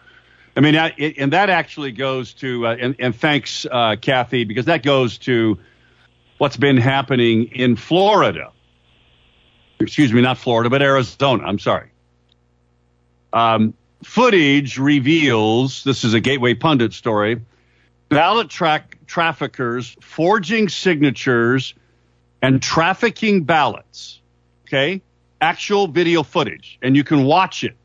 I 0.55 0.61
mean, 0.61 0.75
I, 0.75 0.93
it, 0.97 1.17
and 1.17 1.33
that 1.33 1.49
actually 1.49 1.91
goes 1.91 2.33
to 2.35 2.67
uh, 2.67 2.75
and, 2.79 2.95
and 2.99 3.15
thanks, 3.15 3.65
uh, 3.69 3.95
Kathy, 4.01 4.43
because 4.43 4.65
that 4.65 4.83
goes 4.83 5.17
to 5.19 5.57
what's 6.37 6.57
been 6.57 6.77
happening 6.77 7.45
in 7.45 7.75
Florida. 7.75 8.51
Excuse 9.79 10.11
me, 10.11 10.21
not 10.21 10.37
Florida, 10.37 10.69
but 10.69 10.81
Arizona. 10.81 11.43
I'm 11.45 11.59
sorry. 11.59 11.89
Um, 13.33 13.73
footage 14.03 14.77
reveals 14.77 15.83
this 15.83 16.03
is 16.03 16.13
a 16.13 16.19
Gateway 16.19 16.53
Pundit 16.53 16.93
story. 16.93 17.41
Ballot 18.09 18.49
track 18.49 18.97
traffickers 19.05 19.95
forging 20.01 20.69
signatures 20.69 21.73
and 22.41 22.61
trafficking 22.61 23.43
ballots. 23.43 24.21
Okay? 24.67 25.01
Actual 25.41 25.87
video 25.87 26.23
footage, 26.23 26.79
and 26.81 26.95
you 26.95 27.03
can 27.03 27.23
watch 27.23 27.63
it. 27.63 27.75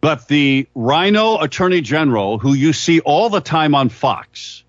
But 0.00 0.28
the 0.28 0.68
RINO 0.74 1.38
Attorney 1.38 1.80
General, 1.80 2.38
who 2.38 2.54
you 2.54 2.72
see 2.72 3.00
all 3.00 3.28
the 3.28 3.40
time 3.40 3.74
on 3.74 3.88
Fox, 3.88 4.62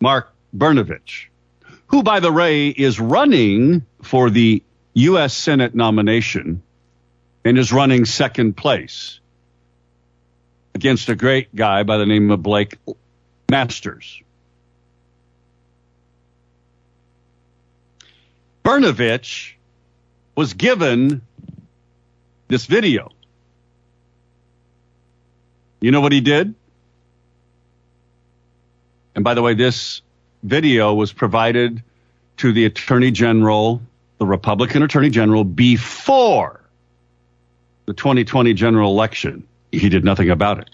Mark 0.00 0.32
Brnovich, 0.56 1.26
who, 1.88 2.02
by 2.02 2.20
the 2.20 2.32
way, 2.32 2.68
is 2.68 3.00
running 3.00 3.84
for 4.02 4.30
the 4.30 4.62
U.S. 4.94 5.34
Senate 5.34 5.74
nomination 5.74 6.62
and 7.44 7.58
is 7.58 7.72
running 7.72 8.04
second 8.04 8.56
place 8.56 9.20
against 10.74 11.08
a 11.08 11.16
great 11.16 11.54
guy 11.54 11.82
by 11.82 11.96
the 11.96 12.06
name 12.06 12.30
of 12.30 12.42
Blake 12.42 12.78
Masters. 13.50 14.22
Brnovich 18.64 19.54
was 20.36 20.54
given 20.54 21.22
this 22.48 22.66
video. 22.66 23.10
You 25.80 25.90
know 25.90 26.00
what 26.00 26.12
he 26.12 26.20
did? 26.20 26.54
And 29.14 29.24
by 29.24 29.34
the 29.34 29.42
way, 29.42 29.54
this 29.54 30.02
video 30.48 30.94
was 30.94 31.12
provided 31.12 31.82
to 32.38 32.52
the 32.52 32.64
Attorney 32.64 33.10
General, 33.10 33.82
the 34.18 34.26
Republican 34.26 34.82
Attorney 34.82 35.10
General, 35.10 35.44
before 35.44 36.60
the 37.86 37.94
2020 37.94 38.54
general 38.54 38.90
election. 38.90 39.46
He 39.72 39.88
did 39.88 40.04
nothing 40.04 40.30
about 40.30 40.58
it. 40.58 40.70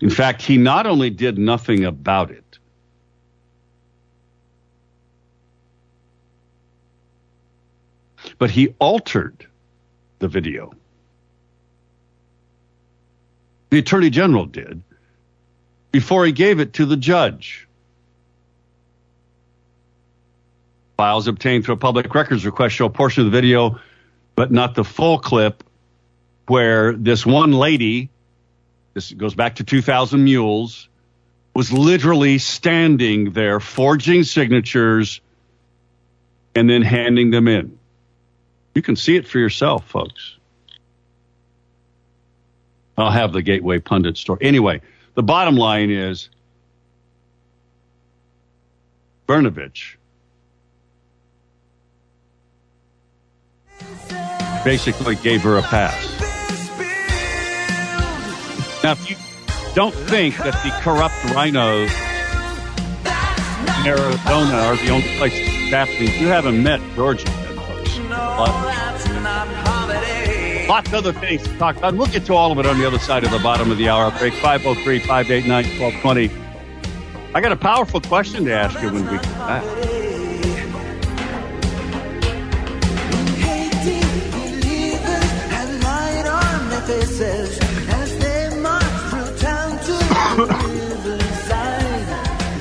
In 0.00 0.10
fact, 0.10 0.42
he 0.42 0.58
not 0.58 0.86
only 0.86 1.10
did 1.10 1.38
nothing 1.38 1.84
about 1.84 2.30
it, 2.30 2.58
but 8.38 8.50
he 8.50 8.74
altered 8.78 9.46
the 10.18 10.28
video. 10.28 10.72
The 13.70 13.78
Attorney 13.78 14.10
General 14.10 14.46
did 14.46 14.82
before 15.92 16.26
he 16.26 16.32
gave 16.32 16.60
it 16.60 16.74
to 16.74 16.86
the 16.86 16.96
judge. 16.96 17.66
Files 20.96 21.28
obtained 21.28 21.64
through 21.64 21.74
a 21.74 21.78
public 21.78 22.14
records 22.14 22.46
request 22.46 22.74
show 22.74 22.86
a 22.86 22.90
portion 22.90 23.26
of 23.26 23.30
the 23.30 23.36
video, 23.36 23.78
but 24.34 24.50
not 24.50 24.74
the 24.74 24.84
full 24.84 25.18
clip, 25.18 25.62
where 26.46 26.94
this 26.94 27.26
one 27.26 27.52
lady, 27.52 28.08
this 28.94 29.12
goes 29.12 29.34
back 29.34 29.56
to 29.56 29.64
2000 29.64 30.24
Mules, 30.24 30.88
was 31.54 31.72
literally 31.72 32.38
standing 32.38 33.32
there 33.32 33.60
forging 33.60 34.24
signatures 34.24 35.20
and 36.54 36.68
then 36.68 36.82
handing 36.82 37.30
them 37.30 37.48
in. 37.48 37.78
You 38.74 38.82
can 38.82 38.96
see 38.96 39.16
it 39.16 39.26
for 39.26 39.38
yourself, 39.38 39.86
folks. 39.86 40.36
I'll 42.96 43.10
have 43.10 43.32
the 43.32 43.42
Gateway 43.42 43.78
Pundit 43.78 44.16
story. 44.16 44.38
Anyway, 44.42 44.80
the 45.14 45.22
bottom 45.22 45.56
line 45.56 45.90
is 45.90 46.30
Brnovich 49.26 49.95
basically 54.66 55.14
gave 55.14 55.42
her 55.42 55.58
a 55.58 55.62
pass. 55.62 55.94
Now, 58.82 58.92
if 58.92 59.08
you 59.08 59.16
don't 59.76 59.94
think 59.94 60.36
that 60.38 60.60
the 60.64 60.70
corrupt 60.82 61.14
RINOs 61.26 61.88
in 63.78 63.86
Arizona 63.86 64.56
are 64.56 64.74
the 64.74 64.90
only 64.90 65.16
places 65.18 65.46
it's 65.46 65.70
happening, 65.70 66.12
you 66.20 66.26
haven't 66.26 66.60
met 66.60 66.80
Georgia 66.96 67.24
folks. 67.54 67.96
Lots 70.68 70.88
of 70.88 70.94
other 70.94 71.12
things 71.12 71.44
to 71.44 71.58
talk 71.58 71.76
about. 71.76 71.94
We'll 71.94 72.08
get 72.08 72.26
to 72.26 72.34
all 72.34 72.50
of 72.50 72.58
it 72.58 72.66
on 72.66 72.76
the 72.76 72.88
other 72.88 72.98
side 72.98 73.22
of 73.22 73.30
the 73.30 73.38
bottom 73.38 73.70
of 73.70 73.78
the 73.78 73.88
hour 73.88 74.10
break. 74.18 74.34
503 74.34 74.98
589 74.98 75.64
1220. 75.78 77.32
I 77.36 77.40
got 77.40 77.52
a 77.52 77.56
powerful 77.56 78.00
question 78.00 78.44
to 78.46 78.52
ask 78.52 78.82
you 78.82 78.90
when 78.90 79.04
we 79.04 79.12
get 79.12 79.22
back. 79.22 80.05
Faces 86.86 87.58
as 87.88 88.18
they 88.18 88.60
marched 88.60 88.86
through 89.10 89.36
town 89.38 89.76
to 89.76 89.92
the 90.36 90.46
riverside. 90.70 92.06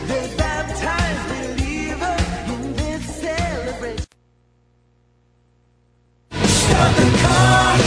They 0.07 0.35
baptized 0.35 1.23
believers 1.29 2.49
in 2.49 2.73
this 2.75 3.05
celebration. 3.21 4.07
Start 6.31 6.95
the 6.95 7.17
car, 7.21 7.77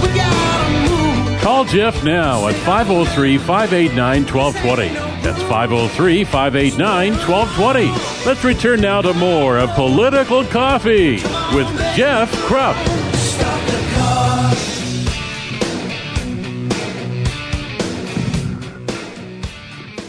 we 0.00 0.08
gotta 0.16 0.90
move. 0.90 1.40
Call 1.42 1.64
Jeff 1.66 2.02
now 2.02 2.48
at 2.48 2.54
503 2.54 3.36
589 3.36 4.24
1220. 4.24 4.94
That's 5.22 5.42
503 5.42 6.24
589 6.24 7.12
1220. 7.28 8.26
Let's 8.26 8.42
return 8.42 8.80
now 8.80 9.02
to 9.02 9.12
more 9.12 9.58
of 9.58 9.68
Political 9.74 10.44
Coffee 10.46 11.16
with 11.54 11.68
Jeff 11.94 12.32
Kropf. 12.46 13.07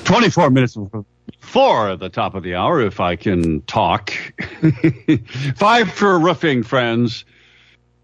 24 0.10 0.50
minutes 0.50 0.76
before 1.40 1.96
the 1.96 2.10
top 2.10 2.34
of 2.34 2.42
the 2.42 2.56
hour, 2.56 2.82
if 2.82 3.00
I 3.00 3.16
can 3.16 3.62
talk. 3.62 4.10
Pfeiffer 5.56 6.18
Roofing, 6.18 6.64
friends, 6.64 7.26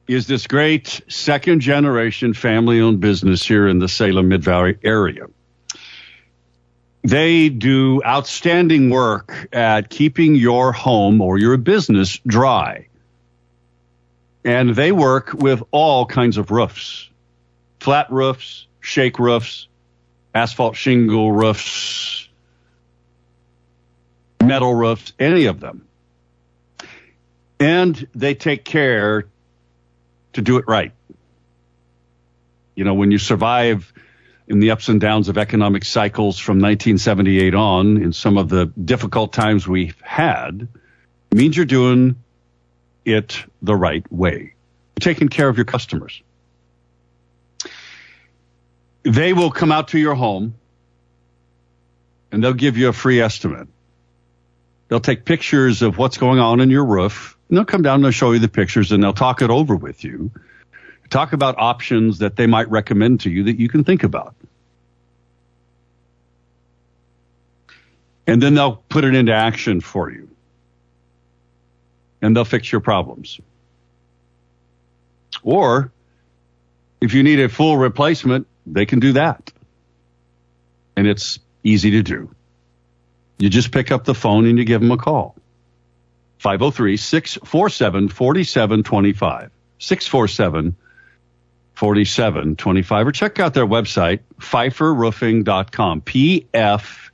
is 0.07 0.27
this 0.27 0.45
great 0.45 1.01
second 1.07 1.61
generation 1.61 2.35
family 2.35 2.79
owned 2.79 2.99
business 2.99 3.43
here 3.43 3.67
in 3.67 3.79
the 3.79 3.87
Salem 3.87 4.27
Mid 4.27 4.43
Valley 4.43 4.77
area. 4.83 5.25
They 7.03 7.49
do 7.49 8.03
outstanding 8.05 8.91
work 8.91 9.47
at 9.51 9.89
keeping 9.89 10.35
your 10.35 10.73
home 10.73 11.21
or 11.21 11.39
your 11.39 11.57
business 11.57 12.19
dry. 12.27 12.87
And 14.43 14.75
they 14.75 14.91
work 14.91 15.33
with 15.33 15.63
all 15.71 16.05
kinds 16.05 16.37
of 16.37 16.51
roofs 16.51 17.09
flat 17.79 18.11
roofs, 18.11 18.67
shake 18.79 19.17
roofs, 19.17 19.67
asphalt 20.35 20.75
shingle 20.75 21.31
roofs, 21.31 22.27
metal 24.43 24.75
roofs, 24.75 25.13
any 25.17 25.45
of 25.45 25.61
them. 25.61 25.87
And 27.57 28.07
they 28.13 28.35
take 28.35 28.65
care 28.65 29.27
to 30.33 30.41
do 30.41 30.57
it 30.57 30.65
right. 30.67 30.91
You 32.75 32.83
know, 32.83 32.93
when 32.93 33.11
you 33.11 33.17
survive 33.17 33.93
in 34.47 34.59
the 34.59 34.71
ups 34.71 34.89
and 34.89 34.99
downs 34.99 35.29
of 35.29 35.37
economic 35.37 35.85
cycles 35.85 36.37
from 36.37 36.57
1978 36.57 37.55
on, 37.55 37.97
in 38.03 38.11
some 38.11 38.37
of 38.37 38.49
the 38.49 38.65
difficult 38.65 39.31
times 39.31 39.65
we've 39.65 39.99
had, 40.01 40.67
means 41.31 41.55
you're 41.55 41.65
doing 41.65 42.17
it 43.05 43.41
the 43.61 43.75
right 43.75 44.05
way. 44.11 44.53
You're 44.97 45.13
taking 45.13 45.29
care 45.29 45.47
of 45.47 45.57
your 45.57 45.65
customers. 45.65 46.21
They 49.05 49.33
will 49.33 49.51
come 49.51 49.71
out 49.71 49.89
to 49.89 49.99
your 49.99 50.15
home 50.15 50.55
and 52.31 52.43
they'll 52.43 52.53
give 52.53 52.75
you 52.75 52.89
a 52.89 52.93
free 52.93 53.21
estimate. 53.21 53.67
They'll 54.87 54.99
take 54.99 55.25
pictures 55.25 55.83
of 55.83 55.99
what's 55.99 56.17
going 56.17 56.39
on 56.39 56.59
in 56.59 56.71
your 56.71 56.83
roof 56.83 57.37
and 57.47 57.57
they'll 57.57 57.65
come 57.65 57.83
down 57.83 57.95
and 57.95 58.03
they'll 58.03 58.11
show 58.11 58.31
you 58.31 58.39
the 58.39 58.47
pictures 58.47 58.91
and 58.91 59.03
they'll 59.03 59.13
talk 59.13 59.43
it 59.43 59.51
over 59.51 59.75
with 59.75 60.03
you. 60.03 60.31
Talk 61.11 61.33
about 61.33 61.55
options 61.59 62.19
that 62.19 62.35
they 62.35 62.47
might 62.47 62.67
recommend 62.71 63.21
to 63.21 63.29
you 63.29 63.43
that 63.43 63.59
you 63.59 63.69
can 63.69 63.83
think 63.83 64.03
about. 64.03 64.35
And 68.25 68.41
then 68.41 68.55
they'll 68.55 68.77
put 68.89 69.03
it 69.03 69.13
into 69.13 69.33
action 69.33 69.81
for 69.81 70.11
you. 70.11 70.29
And 72.23 72.35
they'll 72.35 72.43
fix 72.43 72.71
your 72.71 72.81
problems. 72.81 73.39
Or 75.43 75.91
if 76.99 77.13
you 77.13 77.21
need 77.21 77.39
a 77.39 77.49
full 77.49 77.77
replacement, 77.77 78.47
they 78.65 78.85
can 78.85 78.99
do 78.99 79.13
that. 79.13 79.51
And 80.95 81.07
it's 81.07 81.39
easy 81.63 81.91
to 81.91 82.03
do. 82.03 82.33
You 83.37 83.49
just 83.49 83.71
pick 83.71 83.91
up 83.91 84.05
the 84.05 84.15
phone 84.15 84.45
and 84.45 84.57
you 84.57 84.65
give 84.65 84.81
them 84.81 84.91
a 84.91 84.97
call. 84.97 85.35
503 86.39 86.97
647 86.97 88.09
4725. 88.09 89.51
647 89.79 90.75
4725. 91.73 93.07
Or 93.07 93.11
check 93.11 93.39
out 93.39 93.53
their 93.53 93.67
website, 93.67 94.19
pfeifferroofing.com. 94.39 96.01
P 96.01 96.47
F 96.53 97.11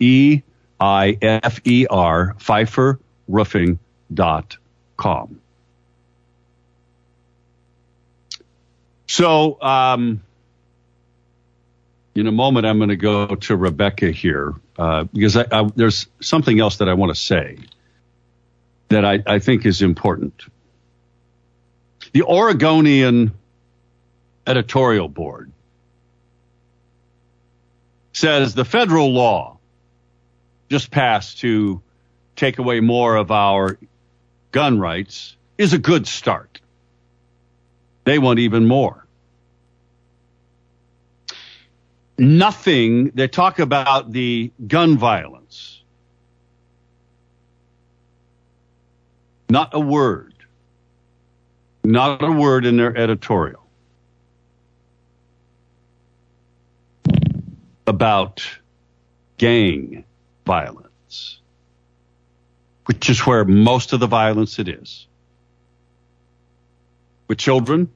E 0.00 0.42
I 0.80 1.18
F 1.22 1.60
E 1.64 1.86
R, 1.88 2.34
pfeifferroofing.com. 2.38 5.38
So, 9.06 9.60
um, 9.60 10.22
in 12.14 12.26
a 12.26 12.32
moment, 12.32 12.66
I'm 12.66 12.78
going 12.78 12.90
to 12.90 12.96
go 12.96 13.34
to 13.34 13.56
Rebecca 13.56 14.10
here 14.10 14.54
uh, 14.78 15.04
because 15.04 15.36
I, 15.36 15.46
I, 15.50 15.70
there's 15.74 16.06
something 16.20 16.60
else 16.60 16.76
that 16.78 16.88
I 16.88 16.94
want 16.94 17.14
to 17.14 17.20
say 17.20 17.58
that 18.88 19.04
I, 19.04 19.22
I 19.26 19.38
think 19.38 19.64
is 19.64 19.80
important. 19.80 20.44
The 22.12 22.22
Oregonian 22.24 23.32
editorial 24.46 25.08
board 25.08 25.50
says 28.12 28.54
the 28.54 28.64
federal 28.64 29.12
law 29.12 29.58
just 30.68 30.90
passed 30.90 31.40
to 31.40 31.80
take 32.36 32.58
away 32.58 32.80
more 32.80 33.16
of 33.16 33.30
our 33.30 33.78
gun 34.52 34.78
rights 34.78 35.36
is 35.56 35.72
a 35.72 35.78
good 35.78 36.06
start. 36.06 36.60
They 38.04 38.18
want 38.18 38.38
even 38.40 38.66
more. 38.66 39.01
Nothing, 42.18 43.10
they 43.14 43.28
talk 43.28 43.58
about 43.58 44.12
the 44.12 44.52
gun 44.66 44.98
violence. 44.98 45.82
Not 49.50 49.70
a 49.74 49.80
word. 49.80 50.34
Not 51.84 52.22
a 52.22 52.32
word 52.32 52.66
in 52.66 52.76
their 52.76 52.96
editorial 52.96 53.62
about 57.86 58.42
gang 59.38 60.04
violence. 60.46 61.38
which 62.86 63.10
is 63.10 63.20
where 63.26 63.44
most 63.44 63.92
of 63.92 64.00
the 64.00 64.06
violence 64.06 64.58
it 64.58 64.68
is. 64.68 65.06
With 67.28 67.38
children, 67.38 67.90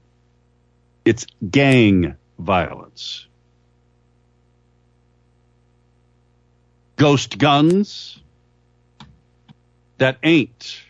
it's 1.04 1.26
gang 1.50 2.16
violence. 2.38 3.26
Ghost 6.96 7.38
guns, 7.38 8.18
that 9.98 10.18
ain't 10.22 10.80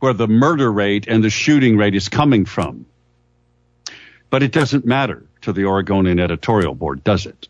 where 0.00 0.12
the 0.12 0.28
murder 0.28 0.70
rate 0.70 1.06
and 1.08 1.22
the 1.22 1.30
shooting 1.30 1.76
rate 1.76 1.94
is 1.94 2.08
coming 2.08 2.44
from. 2.44 2.86
But 4.30 4.42
it 4.42 4.52
doesn't 4.52 4.84
matter 4.84 5.24
to 5.42 5.52
the 5.52 5.64
Oregonian 5.64 6.20
editorial 6.20 6.74
board, 6.74 7.02
does 7.04 7.26
it? 7.26 7.48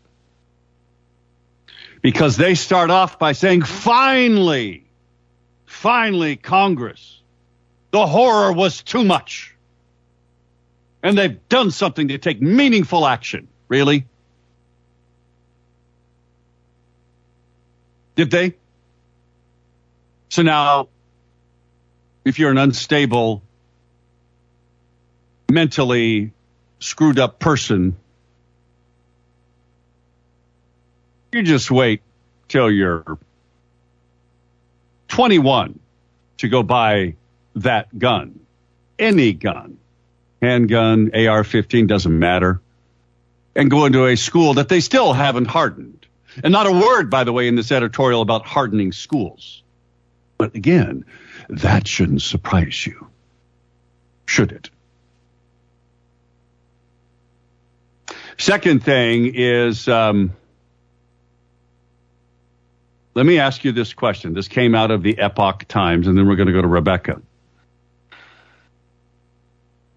Because 2.01 2.37
they 2.37 2.55
start 2.55 2.91
off 2.91 3.19
by 3.19 3.33
saying, 3.33 3.63
finally, 3.63 4.85
finally, 5.65 6.35
Congress, 6.35 7.21
the 7.91 8.05
horror 8.05 8.53
was 8.53 8.81
too 8.83 9.03
much. 9.03 9.55
And 11.01 11.17
they've 11.17 11.47
done 11.49 11.71
something 11.71 12.09
to 12.09 12.17
take 12.17 12.41
meaningful 12.41 13.05
action. 13.05 13.47
Really? 13.67 14.05
Did 18.17 18.31
they? 18.31 18.55
So 20.29 20.41
now, 20.41 20.89
if 22.25 22.39
you're 22.39 22.49
an 22.49 22.57
unstable, 22.57 23.43
mentally 25.51 26.33
screwed 26.79 27.19
up 27.19 27.39
person, 27.39 27.95
you 31.31 31.43
just 31.43 31.69
wait 31.69 32.01
till 32.47 32.71
you're 32.71 33.19
21 35.09 35.79
to 36.37 36.49
go 36.49 36.63
buy 36.63 37.13
that 37.55 37.97
gun. 37.97 38.39
Any 38.97 39.33
gun. 39.33 39.77
Handgun, 40.41 41.11
AR 41.13 41.43
15, 41.43 41.85
doesn't 41.85 42.17
matter. 42.17 42.61
And 43.55 43.69
go 43.69 43.85
into 43.85 44.07
a 44.07 44.15
school 44.15 44.55
that 44.55 44.69
they 44.69 44.79
still 44.79 45.13
haven't 45.13 45.45
hardened. 45.45 45.96
And 46.43 46.51
not 46.51 46.67
a 46.67 46.71
word, 46.71 47.09
by 47.09 47.23
the 47.23 47.33
way, 47.33 47.47
in 47.47 47.55
this 47.55 47.71
editorial 47.71 48.21
about 48.21 48.45
hardening 48.45 48.91
schools. 48.91 49.63
But 50.37 50.55
again, 50.55 51.05
that 51.49 51.87
shouldn't 51.87 52.21
surprise 52.21 52.85
you. 52.85 53.07
Should 54.25 54.51
it? 54.51 54.69
Second 58.37 58.83
thing 58.83 59.33
is, 59.33 59.87
um, 59.87 60.31
let 63.15 63.25
me 63.25 63.39
ask 63.39 63.63
you 63.63 63.71
this 63.71 63.93
question. 63.93 64.33
This 64.33 64.47
came 64.47 64.75
out 64.75 64.91
of 64.91 65.01
the 65.01 65.17
Epoch 65.17 65.67
Times, 65.67 66.05
and 66.05 66.15
then 66.15 66.27
we're 66.27 66.35
going 66.35 66.47
to 66.47 66.53
go 66.53 66.61
to 66.61 66.67
Rebecca. 66.67 67.19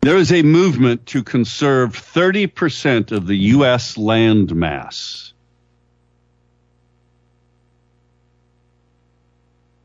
There 0.00 0.16
is 0.16 0.32
a 0.32 0.42
movement 0.42 1.04
to 1.06 1.22
conserve 1.22 1.92
30% 1.92 3.12
of 3.12 3.26
the 3.26 3.36
U.S. 3.36 3.98
land 3.98 4.54
mass. 4.54 5.29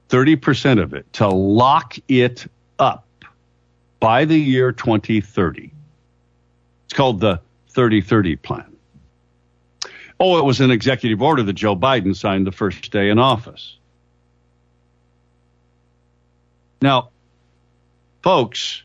30% 0.10 0.82
of 0.82 0.94
it 0.94 1.12
to 1.14 1.28
lock 1.28 1.96
it 2.08 2.46
up 2.80 3.08
by 4.00 4.26
the 4.26 4.38
year 4.38 4.72
2030. 4.72 5.72
It's 6.86 6.94
called 6.94 7.20
the 7.20 7.42
3030 7.70 8.36
plan. 8.38 8.76
Oh, 10.20 10.38
it 10.38 10.46
was 10.46 10.62
an 10.62 10.72
executive 10.72 11.22
order 11.22 11.44
that 11.44 11.54
Joe 11.54 11.76
Biden 11.76 12.16
signed 12.16 12.48
the 12.48 12.52
first 12.52 12.92
day 12.92 13.10
in 13.10 13.20
office. 13.20 13.78
Now, 16.82 17.10
folks, 18.22 18.84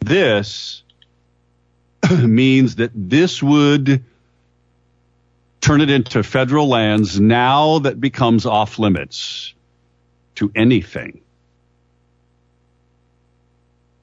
this 0.00 0.82
means 2.10 2.76
that 2.76 2.90
this 2.94 3.42
would 3.42 4.04
turn 5.72 5.80
it 5.80 5.88
into 5.88 6.22
federal 6.22 6.68
lands 6.68 7.18
now 7.18 7.78
that 7.78 7.98
becomes 7.98 8.44
off 8.44 8.78
limits 8.78 9.54
to 10.34 10.52
anything. 10.54 11.22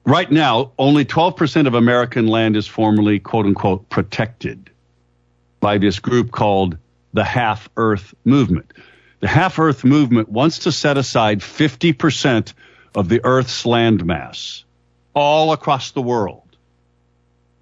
Right 0.04 0.28
now, 0.28 0.72
only 0.76 1.04
12% 1.04 1.68
of 1.68 1.74
American 1.74 2.26
land 2.26 2.56
is 2.56 2.66
formally, 2.66 3.20
quote 3.20 3.46
unquote, 3.46 3.88
protected 3.88 4.68
by 5.60 5.78
this 5.78 6.00
group 6.00 6.32
called 6.32 6.76
the 7.12 7.22
Half 7.22 7.68
Earth 7.76 8.14
Movement. 8.24 8.72
The 9.20 9.28
Half 9.28 9.60
Earth 9.60 9.84
Movement 9.84 10.28
wants 10.28 10.60
to 10.60 10.72
set 10.72 10.98
aside 10.98 11.38
50% 11.38 12.52
of 12.96 13.08
the 13.08 13.20
Earth's 13.22 13.62
landmass 13.62 14.64
all 15.14 15.52
across 15.52 15.92
the 15.92 16.02
world 16.02 16.56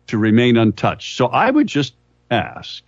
to 0.06 0.16
remain 0.16 0.56
untouched. 0.56 1.14
So 1.14 1.26
I 1.26 1.50
would 1.50 1.66
just 1.66 1.92
ask 2.30 2.87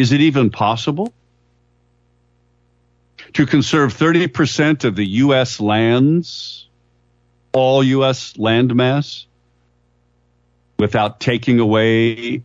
is 0.00 0.12
it 0.12 0.22
even 0.22 0.48
possible 0.48 1.12
to 3.34 3.44
conserve 3.44 3.92
30% 3.92 4.84
of 4.84 4.96
the 4.96 5.04
U.S. 5.04 5.60
lands, 5.60 6.66
all 7.52 7.84
U.S. 7.84 8.32
landmass, 8.32 9.26
without 10.78 11.20
taking 11.20 11.60
away 11.60 12.42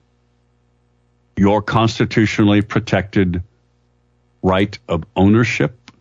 your 1.38 1.62
constitutionally 1.62 2.62
protected 2.62 3.41
right 4.41 4.78
of 4.89 5.06
ownership, 5.15 5.91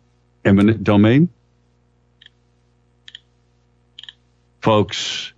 eminent 0.43 0.83
domain? 0.83 1.29
Folks, 4.59 5.31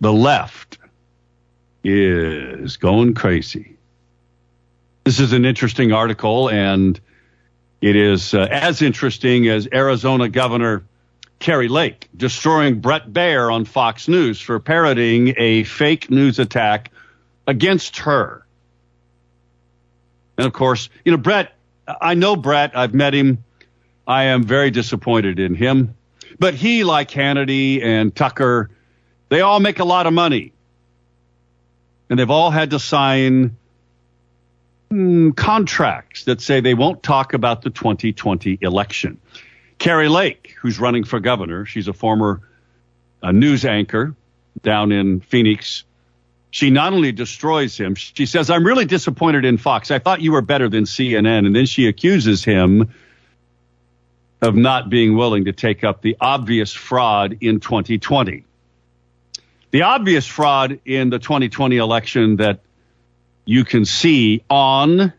the 0.00 0.12
left 0.12 0.78
is 1.84 2.76
going 2.76 3.14
crazy. 3.14 3.77
This 5.08 5.20
is 5.20 5.32
an 5.32 5.46
interesting 5.46 5.90
article, 5.90 6.50
and 6.50 7.00
it 7.80 7.96
is 7.96 8.34
uh, 8.34 8.46
as 8.50 8.82
interesting 8.82 9.48
as 9.48 9.66
Arizona 9.72 10.28
Governor 10.28 10.84
Kari 11.38 11.68
Lake 11.68 12.10
destroying 12.14 12.80
Brett 12.80 13.08
Baier 13.08 13.50
on 13.50 13.64
Fox 13.64 14.06
News 14.06 14.38
for 14.38 14.60
parroting 14.60 15.32
a 15.38 15.64
fake 15.64 16.10
news 16.10 16.38
attack 16.38 16.90
against 17.46 18.00
her. 18.00 18.46
And 20.36 20.46
of 20.46 20.52
course, 20.52 20.90
you 21.06 21.12
know, 21.12 21.16
Brett, 21.16 21.54
I 21.86 22.12
know 22.12 22.36
Brett, 22.36 22.76
I've 22.76 22.92
met 22.92 23.14
him. 23.14 23.44
I 24.06 24.24
am 24.24 24.44
very 24.44 24.70
disappointed 24.70 25.38
in 25.38 25.54
him. 25.54 25.94
But 26.38 26.52
he, 26.52 26.84
like 26.84 27.10
Hannity 27.10 27.82
and 27.82 28.14
Tucker, 28.14 28.68
they 29.30 29.40
all 29.40 29.58
make 29.58 29.78
a 29.78 29.86
lot 29.86 30.06
of 30.06 30.12
money. 30.12 30.52
And 32.10 32.18
they've 32.18 32.28
all 32.28 32.50
had 32.50 32.72
to 32.72 32.78
sign 32.78 33.56
mm, 34.90 35.36
contracts 35.36 36.24
that 36.24 36.40
say 36.40 36.60
they 36.60 36.74
won't 36.74 37.02
talk 37.02 37.34
about 37.34 37.62
the 37.62 37.70
2020 37.70 38.58
election. 38.60 39.20
Kari 39.78 40.08
Lake, 40.08 40.54
who's 40.60 40.80
running 40.80 41.04
for 41.04 41.20
governor, 41.20 41.64
she's 41.64 41.88
a 41.88 41.92
former 41.92 42.40
uh, 43.22 43.32
news 43.32 43.64
anchor 43.64 44.14
down 44.62 44.92
in 44.92 45.20
Phoenix. 45.20 45.84
She 46.50 46.70
not 46.70 46.92
only 46.92 47.12
destroys 47.12 47.78
him, 47.78 47.94
she 47.94 48.26
says, 48.26 48.50
I'm 48.50 48.64
really 48.64 48.86
disappointed 48.86 49.44
in 49.44 49.58
Fox. 49.58 49.90
I 49.90 49.98
thought 49.98 50.20
you 50.20 50.32
were 50.32 50.42
better 50.42 50.68
than 50.68 50.84
CNN. 50.84 51.46
And 51.46 51.54
then 51.54 51.66
she 51.66 51.86
accuses 51.86 52.44
him 52.44 52.92
of 54.40 54.54
not 54.54 54.88
being 54.88 55.16
willing 55.16 55.44
to 55.44 55.52
take 55.52 55.84
up 55.84 56.00
the 56.00 56.16
obvious 56.20 56.72
fraud 56.72 57.38
in 57.40 57.60
2020. 57.60 58.44
The 59.70 59.82
obvious 59.82 60.26
fraud 60.26 60.80
in 60.84 61.10
the 61.10 61.18
2020 61.18 61.76
election 61.76 62.36
that 62.36 62.60
you 63.48 63.64
can 63.64 63.86
see 63.86 64.44
on 64.50 65.10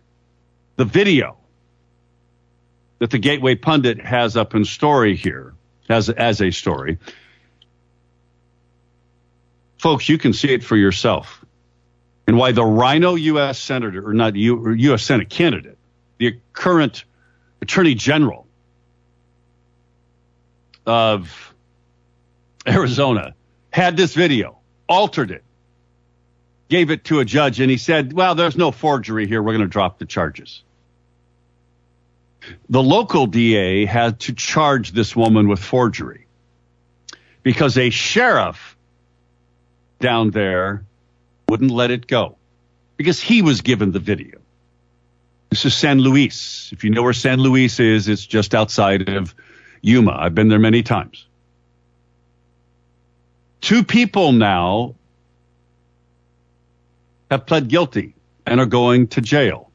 the 0.76 0.86
video 0.86 1.36
that 3.00 3.10
the 3.10 3.18
Gateway 3.18 3.56
Pundit 3.56 4.00
has 4.00 4.38
up 4.38 4.54
in 4.54 4.66
story 4.66 5.16
here 5.16 5.56
as, 5.90 6.12
as 6.12 6.40
a 6.40 6.52
story. 6.52 7.00
Folks, 9.80 10.08
you 10.08 10.20
can 10.20 10.34
see 10.34 10.50
it 10.50 10.64
for 10.64 10.78
yourself. 10.78 11.44
And 12.28 12.38
why 12.38 12.52
the 12.52 12.64
RINO 12.64 13.16
U.S. 13.16 13.58
Senator, 13.58 14.08
or 14.08 14.14
not 14.14 14.36
U, 14.36 14.74
U.S. 14.74 15.02
Senate 15.02 15.32
candidate, 15.32 15.80
the 16.20 16.38
current 16.54 17.06
Attorney 17.64 17.96
General 17.96 18.46
of 20.86 21.56
Arizona, 22.68 23.34
had 23.74 23.98
this 23.98 24.14
video, 24.14 24.60
altered 24.88 25.32
it, 25.32 25.44
gave 26.70 26.92
it 26.92 27.04
to 27.06 27.20
a 27.20 27.26
judge 27.26 27.60
and 27.60 27.70
he 27.70 27.78
said, 27.78 28.14
well, 28.14 28.36
there's 28.36 28.56
no 28.56 28.72
forgery 28.72 29.28
here. 29.28 29.42
We're 29.44 29.54
going 29.54 29.62
to 29.62 29.68
drop 29.68 30.00
the 30.00 30.06
charges. 30.06 30.64
The 32.70 32.82
local 32.82 33.28
DA 33.28 33.86
had 33.86 34.20
to 34.22 34.34
charge 34.34 34.92
this 34.92 35.16
woman 35.16 35.48
with 35.50 35.60
forgery 35.60 36.28
because 37.44 37.78
a 37.78 37.90
sheriff 37.90 38.78
down 40.00 40.32
there 40.32 40.84
wouldn't 41.50 41.72
let 41.72 41.92
it 41.92 42.08
go. 42.08 42.38
because 43.00 43.22
he 43.22 43.42
was 43.42 43.62
given 43.62 43.94
the 43.94 44.00
video. 44.00 44.40
This 45.50 45.64
is 45.64 45.74
San 45.74 46.00
Luis. 46.00 46.70
If 46.74 46.84
you 46.84 46.90
know 46.90 47.02
where 47.02 47.14
San 47.14 47.40
Luis 47.40 47.80
is, 47.80 48.10
it's 48.10 48.26
just 48.26 48.54
outside 48.54 49.08
of 49.08 49.34
Yuma. 49.82 50.12
I've 50.12 50.36
been 50.36 50.50
there 50.50 50.60
many 50.60 50.84
times. 50.84 51.26
Two 53.62 53.86
people 53.86 54.34
now 54.34 54.96
have 57.30 57.46
pled 57.46 57.68
guilty 57.68 58.16
and 58.46 58.60
are 58.60 58.66
going 58.66 59.08
to 59.08 59.22
jail. 59.22 59.70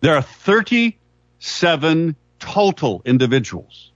There 0.00 0.14
are 0.14 0.22
37 0.22 2.16
total 2.38 3.02
individuals, 3.04 3.92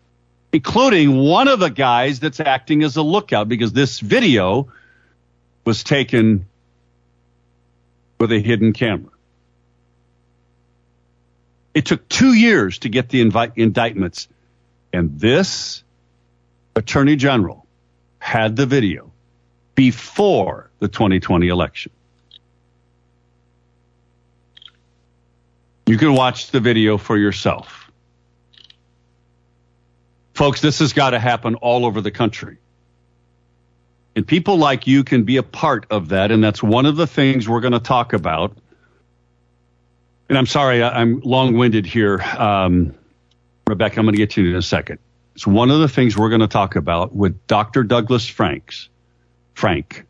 including 0.52 1.16
one 1.16 1.48
of 1.48 1.61
the 1.61 1.70
guys 1.70 2.20
that's 2.20 2.40
acting 2.40 2.82
as 2.82 2.96
a 2.96 3.02
lookout 3.02 3.48
because 3.48 3.72
this 3.72 4.00
video 4.00 4.72
was 5.64 5.85
taken 5.85 6.46
with 8.18 8.32
a 8.32 8.38
hidden 8.40 8.72
camera. 8.72 9.11
It 11.74 11.87
took 11.87 12.08
two 12.08 12.35
years 12.35 12.80
to 12.80 12.88
get 12.88 13.08
the 13.08 13.20
indictments, 13.20 14.28
and 14.92 15.18
this 15.18 15.82
attorney 16.76 17.16
general 17.16 17.66
had 18.18 18.56
the 18.56 18.66
video 18.66 19.11
before 19.74 20.70
the 20.80 20.88
2020 20.88 21.48
election. 21.48 21.92
You 25.92 25.98
can 25.98 26.14
watch 26.14 26.50
the 26.50 26.59
video 26.59 26.96
for 26.96 27.18
yourself. 27.18 27.92
Folks, 30.33 30.62
this 30.62 30.78
has 30.78 30.94
got 30.94 31.11
to 31.11 31.18
happen 31.18 31.57
all 31.57 31.85
over 31.85 32.00
the 32.00 32.11
country. 32.11 32.57
And 34.16 34.26
people 34.26 34.57
like 34.57 34.87
you 34.87 35.05
can 35.05 35.24
be 35.24 35.37
a 35.37 35.42
part 35.42 35.85
of 35.90 36.09
that. 36.09 36.31
And 36.31 36.42
that's 36.42 36.62
one 36.62 36.87
of 36.87 36.96
the 36.96 37.07
things 37.07 37.46
we're 37.46 37.61
going 37.61 37.74
to 37.74 37.78
talk 37.78 38.14
about. 38.14 38.57
And 40.31 40.38
I'm 40.38 40.46
sorry, 40.46 40.83
I- 40.83 40.98
I'm 40.98 41.20
long 41.20 41.59
winded 41.59 41.85
here. 41.85 42.22
Um, 42.22 42.94
Rebecca, 43.66 44.00
I'm 44.00 44.07
going 44.07 44.14
to 44.14 44.18
get 44.18 44.31
to 44.31 44.42
you 44.42 44.48
in 44.52 44.57
a 44.57 44.62
second. 44.62 44.98
It's 45.35 45.46
one 45.46 45.70
of 45.70 45.81
the 45.81 45.88
things 45.88 46.16
we're 46.16 46.31
going 46.31 46.40
to 46.40 46.48
talk 46.48 46.74
about 46.74 47.14
with 47.14 47.46
Dr. 47.46 47.85
Douglas 47.85 48.26
Franks. 48.26 48.88
Frank 49.52 50.07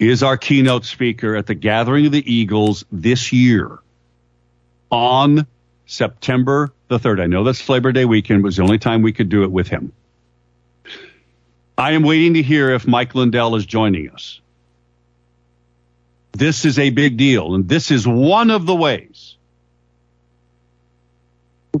is 0.00 0.24
our 0.24 0.36
keynote 0.36 0.84
speaker 0.84 1.36
at 1.36 1.46
the 1.46 1.54
Gathering 1.54 2.06
of 2.06 2.10
the 2.10 2.34
Eagles 2.34 2.84
this 2.90 3.32
year 3.32 3.78
on 4.92 5.46
September 5.86 6.70
the 6.88 6.98
3rd. 6.98 7.22
I 7.22 7.26
know 7.26 7.42
that's 7.42 7.68
Labor 7.68 7.90
Day 7.90 8.04
weekend, 8.04 8.44
was 8.44 8.56
the 8.56 8.62
only 8.62 8.78
time 8.78 9.02
we 9.02 9.12
could 9.12 9.30
do 9.30 9.42
it 9.42 9.50
with 9.50 9.66
him. 9.66 9.92
I 11.76 11.92
am 11.92 12.02
waiting 12.02 12.34
to 12.34 12.42
hear 12.42 12.70
if 12.70 12.86
Mike 12.86 13.14
Lindell 13.14 13.56
is 13.56 13.66
joining 13.66 14.10
us. 14.10 14.40
This 16.32 16.64
is 16.64 16.78
a 16.78 16.90
big 16.90 17.16
deal, 17.16 17.54
and 17.54 17.68
this 17.68 17.90
is 17.90 18.06
one 18.06 18.50
of 18.50 18.66
the 18.66 18.74
ways, 18.74 19.36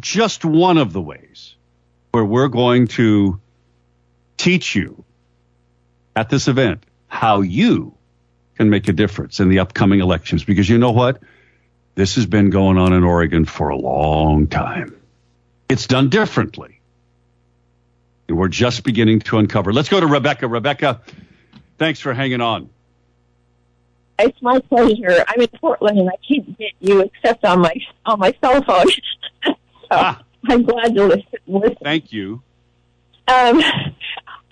just 0.00 0.44
one 0.44 0.78
of 0.78 0.92
the 0.92 1.00
ways, 1.00 1.54
where 2.10 2.24
we're 2.24 2.48
going 2.48 2.88
to 2.88 3.40
teach 4.36 4.74
you 4.74 5.04
at 6.16 6.28
this 6.28 6.48
event 6.48 6.84
how 7.08 7.40
you 7.42 7.94
can 8.56 8.68
make 8.68 8.88
a 8.88 8.92
difference 8.92 9.40
in 9.40 9.48
the 9.48 9.58
upcoming 9.60 10.00
elections. 10.00 10.44
Because 10.44 10.68
you 10.68 10.78
know 10.78 10.92
what? 10.92 11.22
This 11.94 12.14
has 12.16 12.26
been 12.26 12.50
going 12.50 12.78
on 12.78 12.92
in 12.92 13.04
Oregon 13.04 13.44
for 13.44 13.68
a 13.68 13.76
long 13.76 14.46
time. 14.46 14.96
It's 15.68 15.86
done 15.86 16.08
differently. 16.08 16.80
And 18.28 18.36
we're 18.38 18.48
just 18.48 18.82
beginning 18.84 19.20
to 19.20 19.38
uncover. 19.38 19.72
Let's 19.72 19.88
go 19.88 20.00
to 20.00 20.06
Rebecca. 20.06 20.48
Rebecca, 20.48 21.02
thanks 21.78 22.00
for 22.00 22.14
hanging 22.14 22.40
on. 22.40 22.70
It's 24.18 24.40
my 24.40 24.58
pleasure. 24.60 25.24
I'm 25.26 25.40
in 25.40 25.48
Portland 25.60 25.98
and 25.98 26.08
I 26.08 26.16
can't 26.26 26.56
get 26.58 26.72
you 26.80 27.00
except 27.00 27.44
on 27.44 27.60
my 27.60 27.74
on 28.06 28.18
my 28.20 28.34
cell 28.42 28.62
phone. 28.62 28.86
so 29.44 29.54
Ah. 29.90 30.22
I'm 30.48 30.62
glad 30.64 30.94
to 30.94 31.04
listen. 31.06 31.24
listen. 31.46 31.76
Thank 31.82 32.12
you. 32.12 32.42
Um, 33.28 33.62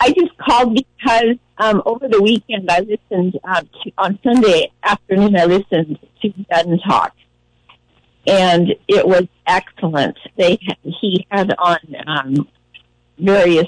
I 0.00 0.12
just 0.12 0.36
called 0.38 0.74
because 0.74 1.36
um, 1.58 1.82
over 1.86 2.08
the 2.08 2.20
weekend 2.22 2.70
I 2.70 2.80
listened 2.80 3.38
um, 3.44 3.68
to, 3.84 3.92
on 3.98 4.18
Sunday 4.22 4.72
afternoon. 4.82 5.36
I 5.36 5.44
listened 5.46 5.98
to 6.22 6.28
Gun 6.50 6.78
Talk, 6.86 7.14
and 8.30 8.76
it 8.86 9.06
was 9.06 9.26
excellent. 9.46 10.16
They 10.36 10.58
he 10.82 11.26
had 11.30 11.52
on 11.58 11.78
um, 12.06 12.48
various 13.18 13.66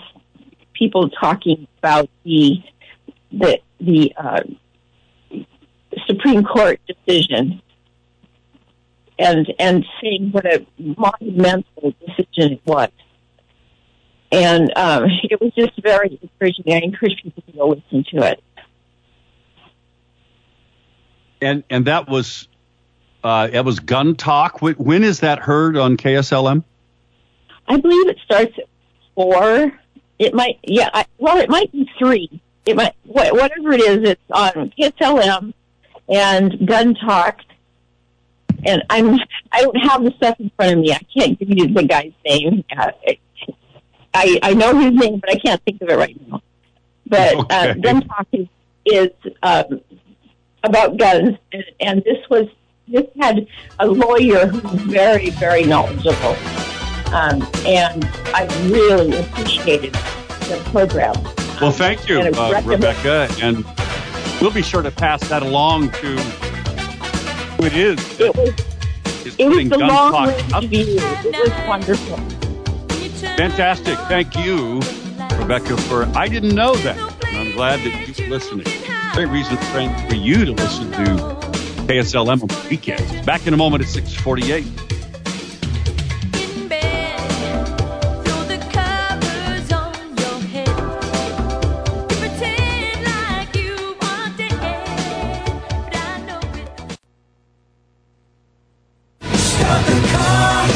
people 0.72 1.10
talking 1.10 1.66
about 1.78 2.08
the 2.24 2.62
the 3.32 3.58
the 3.80 4.12
uh, 4.16 4.42
Supreme 6.06 6.44
Court 6.44 6.80
decision 6.86 7.60
and 9.18 9.52
and 9.58 9.84
saying 10.00 10.30
what 10.30 10.46
a 10.46 10.64
monumental 10.78 11.94
decision 12.06 12.52
it 12.52 12.62
was. 12.64 12.90
And 14.30 14.72
um, 14.76 15.06
it 15.24 15.40
was 15.40 15.52
just 15.54 15.82
very 15.82 16.20
encouraging. 16.22 16.72
I 16.72 16.78
encourage 16.84 17.20
people 17.20 17.42
to 17.42 17.52
go 17.52 17.68
listen 17.68 18.04
to 18.14 18.28
it. 18.28 18.42
And 21.40 21.64
and 21.68 21.84
that 21.86 22.08
was 22.08 22.46
uh, 23.24 23.48
it 23.52 23.64
was 23.64 23.80
gun 23.80 24.14
talk. 24.16 24.60
When 24.60 25.04
is 25.04 25.20
that 25.20 25.38
heard 25.38 25.76
on 25.76 25.96
KSLM? 25.96 26.64
I 27.68 27.76
believe 27.76 28.08
it 28.08 28.18
starts 28.24 28.52
at 28.58 28.64
four. 29.14 29.72
It 30.18 30.34
might, 30.34 30.58
yeah. 30.62 30.90
I, 30.92 31.06
well, 31.18 31.38
it 31.38 31.48
might 31.48 31.70
be 31.72 31.88
three. 31.98 32.40
It 32.66 32.76
might, 32.76 32.94
wha- 33.04 33.32
whatever 33.32 33.72
it 33.72 33.80
is. 33.80 34.08
It's 34.10 34.20
on 34.30 34.72
KSLM 34.78 35.54
and 36.08 36.66
Gun 36.66 36.94
Talk. 36.94 37.38
And 38.64 38.84
I'm, 38.90 39.18
I 39.50 39.62
don't 39.62 39.76
have 39.76 40.04
the 40.04 40.12
stuff 40.16 40.38
in 40.38 40.50
front 40.56 40.72
of 40.72 40.78
me. 40.78 40.92
I 40.92 41.00
can't 41.16 41.38
give 41.38 41.48
you 41.48 41.68
the 41.68 41.82
guy's 41.84 42.12
name. 42.24 42.64
Uh, 42.76 42.92
I, 44.14 44.38
I 44.42 44.54
know 44.54 44.78
his 44.78 44.92
name, 44.92 45.18
but 45.18 45.30
I 45.30 45.36
can't 45.36 45.62
think 45.64 45.80
of 45.80 45.88
it 45.88 45.96
right 45.96 46.16
now. 46.28 46.42
But 47.06 47.52
uh, 47.52 47.74
Gun 47.74 48.02
Talk 48.02 48.26
is, 48.32 48.46
is 48.86 49.10
um, 49.42 49.80
about 50.62 50.96
guns, 50.96 51.36
and, 51.52 51.64
and 51.80 52.04
this 52.04 52.18
was 52.30 52.48
this 52.92 53.06
had 53.18 53.46
a 53.78 53.86
lawyer 53.86 54.46
who 54.46 54.60
was 54.68 54.80
very, 54.82 55.30
very 55.30 55.64
knowledgeable. 55.64 56.36
Um, 57.12 57.46
and 57.66 58.04
I 58.34 58.46
really 58.66 59.18
appreciated 59.18 59.94
the 59.94 60.60
program. 60.70 61.14
Well, 61.60 61.72
thank 61.72 62.08
you, 62.08 62.20
And 62.20 62.36
uh, 62.36 62.62
Rebecca, 62.64 63.28
and 63.40 63.64
we'll 64.40 64.52
be 64.52 64.62
sure 64.62 64.82
to 64.82 64.90
pass 64.90 65.26
that 65.28 65.42
along 65.42 65.90
to 65.92 66.16
who 67.56 67.64
it 67.64 67.76
is. 67.76 68.20
It 68.20 68.34
was 68.36 68.54
it 69.38 69.48
was 69.48 69.68
the 69.68 69.78
long 69.78 70.12
talk 70.12 70.54
up. 70.54 70.64
view. 70.64 70.96
It 70.98 71.48
was 71.48 71.68
wonderful. 71.68 72.16
Fantastic. 73.36 73.96
Thank 74.00 74.36
you, 74.36 74.80
Rebecca, 75.38 75.76
for 75.76 76.04
I 76.16 76.28
didn't 76.28 76.54
know 76.54 76.74
that. 76.76 76.98
And 77.26 77.36
I'm 77.36 77.52
glad 77.52 77.80
that 77.80 78.18
you're 78.18 78.28
listening. 78.28 78.66
Great 79.14 79.28
reason 79.28 79.56
friend, 79.56 80.08
for 80.08 80.16
you 80.16 80.44
to 80.44 80.52
listen 80.52 80.90
to 80.92 81.51
KSLM 81.86 82.42
on 82.42 82.48
the 82.48 82.66
weekends. 82.70 83.26
Back 83.26 83.46
in 83.46 83.54
a 83.54 83.56
moment 83.56 83.82
at 83.82 83.88
648. 83.90 84.64
In 86.40 86.68
bed, 86.68 87.66
throw 88.24 88.42
the 88.44 88.58
covers 88.72 89.72
on 89.72 90.16
your 90.16 90.40
head. 90.48 90.68
Pretend 92.08 93.04
like 93.04 93.54
you 93.56 93.96
want 94.00 94.40
it, 94.40 94.56
but 94.60 95.96
I 95.96 96.18
know 96.26 96.40
it. 96.56 96.68
Start 99.36 99.84
the 99.86 99.98
car. 100.12 100.66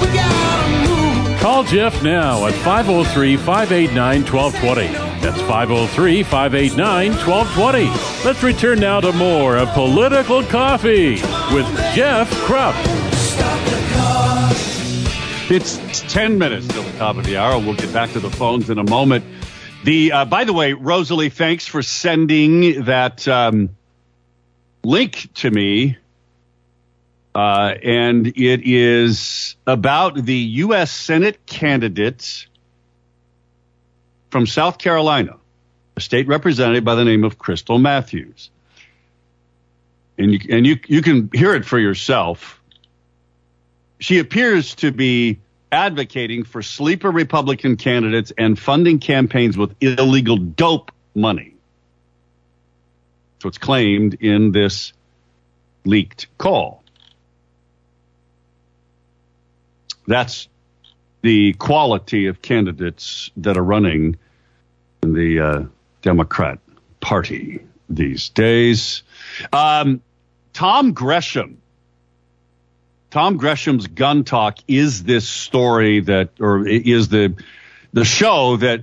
We 0.00 0.06
gotta 0.14 1.30
move. 1.30 1.40
Call 1.40 1.62
Jeff 1.64 2.02
now 2.02 2.46
at 2.46 2.54
503 2.54 3.36
589 3.36 4.24
1220. 4.24 5.03
That's 5.24 5.40
503 5.40 6.22
589 6.22 7.12
1220. 7.12 8.26
Let's 8.26 8.42
return 8.42 8.78
now 8.78 9.00
to 9.00 9.10
more 9.12 9.56
of 9.56 9.70
Political 9.70 10.44
Coffee 10.44 11.12
with 11.50 11.66
Jeff 11.94 12.30
Kropf. 12.42 12.74
It's 15.50 16.02
10 16.12 16.36
minutes 16.36 16.68
till 16.68 16.82
the 16.82 16.98
top 16.98 17.16
of 17.16 17.24
the 17.24 17.38
hour. 17.38 17.58
We'll 17.58 17.74
get 17.74 17.90
back 17.90 18.12
to 18.12 18.20
the 18.20 18.28
phones 18.28 18.68
in 18.68 18.76
a 18.76 18.84
moment. 18.84 19.24
The 19.84 20.12
uh, 20.12 20.24
By 20.26 20.44
the 20.44 20.52
way, 20.52 20.74
Rosalie, 20.74 21.30
thanks 21.30 21.66
for 21.66 21.80
sending 21.80 22.84
that 22.84 23.26
um, 23.26 23.70
link 24.84 25.32
to 25.36 25.50
me. 25.50 25.96
Uh, 27.34 27.76
and 27.82 28.26
it 28.26 28.60
is 28.62 29.56
about 29.66 30.16
the 30.16 30.36
U.S. 30.36 30.90
Senate 30.90 31.46
candidate 31.46 32.46
from 34.34 34.48
South 34.48 34.78
Carolina, 34.78 35.36
a 35.96 36.00
state 36.00 36.26
representative 36.26 36.82
by 36.82 36.96
the 36.96 37.04
name 37.04 37.22
of 37.22 37.38
Krystle 37.38 37.80
Matthews. 37.80 38.50
And 40.18 40.32
you, 40.32 40.40
and 40.50 40.66
you, 40.66 40.80
you 40.88 41.02
can 41.02 41.30
hear 41.32 41.54
it 41.54 41.64
for 41.64 41.78
yourself 41.78 42.60
she 44.00 44.18
appears 44.18 44.74
to 44.74 44.90
be 44.90 45.38
advocating 45.70 46.42
for 46.42 46.62
sleeper 46.62 47.12
Republican 47.12 47.76
candidates 47.76 48.32
and 48.36 48.58
funding 48.58 48.98
campaigns 48.98 49.56
with 49.56 49.74
illegal 49.80 50.36
dope 50.36 50.90
money. 51.14 51.54
That's 53.36 53.44
what's 53.44 53.58
claimed 53.58 54.14
in 54.14 54.50
this 54.50 54.92
leaked 55.84 56.26
call. 56.38 56.82
That's 60.08 60.48
the 61.22 61.54
quality 61.54 62.26
of 62.26 62.42
candidates 62.42 63.30
that 63.38 63.56
are 63.56 63.64
running 63.64 64.04
in 64.04 64.18
the 65.12 65.40
uh, 65.40 65.62
Democrat 66.02 66.58
Party 67.00 67.60
these 67.88 68.30
days. 68.30 69.02
Um, 69.52 70.00
Tom 70.52 70.92
Gresham. 70.92 71.60
Tom 73.10 73.36
Gresham's 73.36 73.86
gun 73.86 74.24
talk 74.24 74.58
is 74.66 75.04
this 75.04 75.28
story 75.28 76.00
that, 76.00 76.30
or 76.40 76.66
is 76.66 77.08
the 77.08 77.36
the 77.92 78.04
show 78.04 78.56
that 78.56 78.82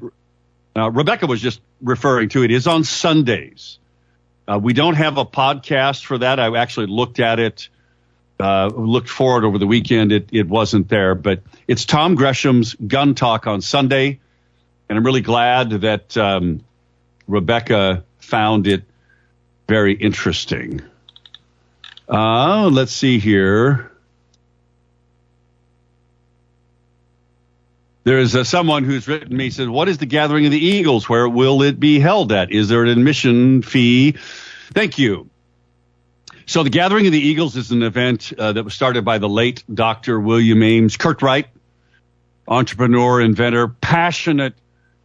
uh, 0.76 0.89
Rebecca 0.89 1.28
was 1.28 1.41
just 1.41 1.59
referring 1.82 2.30
to. 2.30 2.43
It 2.43 2.51
is 2.51 2.65
on 2.65 2.86
Sundays. 2.86 3.78
Uh, 4.47 4.57
we 4.57 4.72
don't 4.72 4.95
have 4.95 5.17
a 5.17 5.26
podcast 5.26 6.05
for 6.05 6.17
that. 6.17 6.39
I 6.39 6.57
actually 6.57 6.88
looked 6.88 7.19
at 7.19 7.39
it, 7.39 7.67
uh, 8.39 8.67
looked 8.67 9.09
for 9.09 9.38
it 9.38 9.45
over 9.45 9.57
the 9.57 9.67
weekend. 9.67 10.13
It, 10.13 10.30
it 10.32 10.47
wasn't 10.47 10.88
there, 10.88 11.13
but 11.13 11.41
it's 11.67 11.84
Tom 11.84 12.15
Gresham's 12.15 12.74
Gun 12.76 13.15
Talk 13.15 13.47
on 13.47 13.59
Sunday. 13.59 14.20
And 14.91 14.97
I'm 14.97 15.05
really 15.05 15.21
glad 15.21 15.69
that 15.69 16.17
um, 16.17 16.65
Rebecca 17.25 18.03
found 18.19 18.67
it 18.67 18.83
very 19.65 19.93
interesting. 19.93 20.81
Uh, 22.09 22.67
let's 22.69 22.91
see 22.91 23.17
here. 23.17 23.89
There 28.03 28.19
is 28.19 28.35
uh, 28.35 28.43
someone 28.43 28.83
who's 28.83 29.07
written 29.07 29.37
me 29.37 29.49
says, 29.49 29.69
"What 29.69 29.87
is 29.87 29.97
the 29.97 30.05
gathering 30.05 30.45
of 30.45 30.51
the 30.51 30.59
Eagles? 30.59 31.07
Where 31.07 31.29
will 31.29 31.61
it 31.61 31.79
be 31.79 32.01
held 32.01 32.33
at? 32.33 32.51
Is 32.51 32.67
there 32.67 32.83
an 32.83 32.89
admission 32.89 33.61
fee?" 33.61 34.17
Thank 34.73 34.99
you. 34.99 35.29
So 36.47 36.63
the 36.63 36.69
gathering 36.69 37.05
of 37.05 37.13
the 37.13 37.21
Eagles 37.21 37.55
is 37.55 37.71
an 37.71 37.81
event 37.81 38.33
uh, 38.37 38.51
that 38.51 38.65
was 38.65 38.73
started 38.73 39.05
by 39.05 39.19
the 39.19 39.29
late 39.29 39.63
Dr. 39.73 40.19
William 40.19 40.61
Ames 40.61 40.97
Curtright, 40.97 41.45
entrepreneur, 42.45 43.21
inventor, 43.21 43.69
passionate 43.69 44.55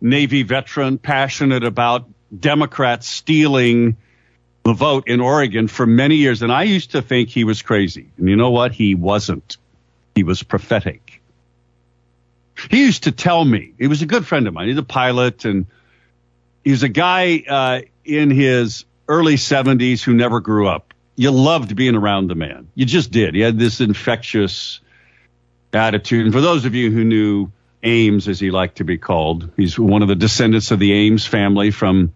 Navy 0.00 0.42
veteran, 0.42 0.98
passionate 0.98 1.64
about 1.64 2.08
Democrats 2.38 3.06
stealing 3.08 3.96
the 4.64 4.72
vote 4.72 5.08
in 5.08 5.20
Oregon 5.20 5.68
for 5.68 5.86
many 5.86 6.16
years. 6.16 6.42
And 6.42 6.52
I 6.52 6.64
used 6.64 6.92
to 6.92 7.02
think 7.02 7.28
he 7.28 7.44
was 7.44 7.62
crazy. 7.62 8.10
And 8.18 8.28
you 8.28 8.36
know 8.36 8.50
what? 8.50 8.72
He 8.72 8.94
wasn't. 8.94 9.56
He 10.14 10.24
was 10.24 10.42
prophetic. 10.42 11.22
He 12.70 12.80
used 12.84 13.04
to 13.04 13.12
tell 13.12 13.44
me, 13.44 13.74
he 13.78 13.86
was 13.86 14.02
a 14.02 14.06
good 14.06 14.26
friend 14.26 14.46
of 14.48 14.54
mine. 14.54 14.68
He's 14.68 14.78
a 14.78 14.82
pilot 14.82 15.44
and 15.44 15.66
he 16.64 16.70
was 16.70 16.82
a 16.82 16.88
guy 16.88 17.44
uh, 17.48 17.80
in 18.04 18.30
his 18.30 18.84
early 19.08 19.36
70s 19.36 20.02
who 20.02 20.14
never 20.14 20.40
grew 20.40 20.66
up. 20.66 20.94
You 21.14 21.30
loved 21.30 21.76
being 21.76 21.94
around 21.94 22.28
the 22.28 22.34
man. 22.34 22.68
You 22.74 22.86
just 22.86 23.10
did. 23.10 23.34
He 23.34 23.40
had 23.40 23.58
this 23.58 23.80
infectious 23.80 24.80
attitude. 25.72 26.24
And 26.24 26.34
for 26.34 26.40
those 26.40 26.64
of 26.64 26.74
you 26.74 26.90
who 26.90 27.04
knew 27.04 27.52
Ames, 27.82 28.28
as 28.28 28.40
he 28.40 28.50
liked 28.50 28.78
to 28.78 28.84
be 28.84 28.98
called, 28.98 29.50
he's 29.56 29.78
one 29.78 30.02
of 30.02 30.08
the 30.08 30.14
descendants 30.14 30.70
of 30.70 30.78
the 30.78 30.92
Ames 30.92 31.26
family 31.26 31.70
from 31.70 32.12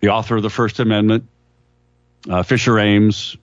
the 0.00 0.08
author 0.08 0.36
of 0.36 0.42
the 0.42 0.50
First 0.50 0.80
Amendment, 0.80 1.26
uh, 2.28 2.42
Fisher 2.42 2.78
Ames, 2.78 3.36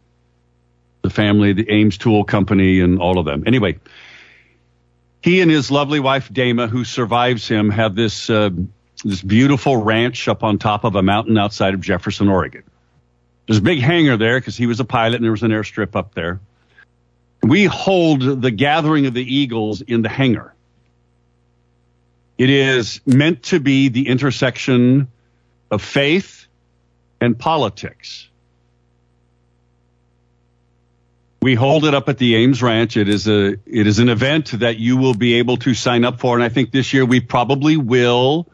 the 1.02 1.10
family, 1.10 1.54
the 1.54 1.70
Ames 1.70 1.98
Tool 1.98 2.24
Company, 2.24 2.80
and 2.80 3.00
all 3.00 3.20
of 3.20 3.26
them. 3.26 3.44
Anyway, 3.48 3.80
he 5.22 5.42
and 5.42 5.50
his 5.50 5.72
lovely 5.72 6.00
wife 6.00 6.32
Dama, 6.32 6.68
who 6.68 6.84
survives 6.84 7.48
him, 7.48 7.70
have 7.70 7.96
this 7.96 8.30
uh, 8.30 8.50
this 9.04 9.22
beautiful 9.22 9.76
ranch 9.78 10.28
up 10.28 10.44
on 10.44 10.58
top 10.58 10.84
of 10.84 10.96
a 10.96 11.02
mountain 11.02 11.38
outside 11.38 11.74
of 11.74 11.82
Jefferson, 11.82 12.30
Oregon. 12.30 12.64
There's 13.48 13.58
a 13.58 13.62
big 13.62 13.80
hangar 13.80 14.18
there 14.18 14.40
because 14.40 14.56
he 14.56 14.68
was 14.68 14.80
a 14.80 14.86
pilot 14.86 15.16
and 15.16 15.26
there 15.26 15.32
was 15.32 15.44
an 15.44 15.52
airstrip 15.52 15.96
up 15.96 16.14
there. 16.14 16.40
We 17.42 17.66
hold 17.66 18.42
the 18.42 18.52
gathering 18.52 19.06
of 19.06 19.14
the 19.14 19.36
Eagles 19.36 19.82
in 19.82 20.02
the 20.02 20.10
hangar. 20.10 20.54
It 22.44 22.50
is 22.50 23.00
meant 23.06 23.44
to 23.44 23.62
be 23.62 23.88
the 23.88 24.10
intersection 24.10 25.08
of 25.72 25.82
faith 25.82 26.46
and 27.22 27.40
politics. 27.40 28.28
We 31.42 31.56
hold 31.56 31.86
it 31.86 31.94
up 31.94 32.10
at 32.10 32.18
the 32.18 32.36
Ames 32.36 32.62
Ranch. 32.62 32.98
It 32.98 33.08
is 33.08 33.30
a 33.30 33.56
it 33.66 33.88
is 33.88 34.00
an 34.00 34.10
event 34.10 34.60
that 34.60 34.78
you 34.78 34.98
will 34.98 35.14
be 35.14 35.36
able 35.36 35.56
to 35.58 35.74
sign 35.74 36.04
up 36.04 36.20
for, 36.20 36.36
and 36.36 36.44
I 36.44 36.50
think 36.50 36.72
this 36.72 36.92
year 36.92 37.06
we 37.06 37.22
probably 37.22 37.78
will 37.78 38.50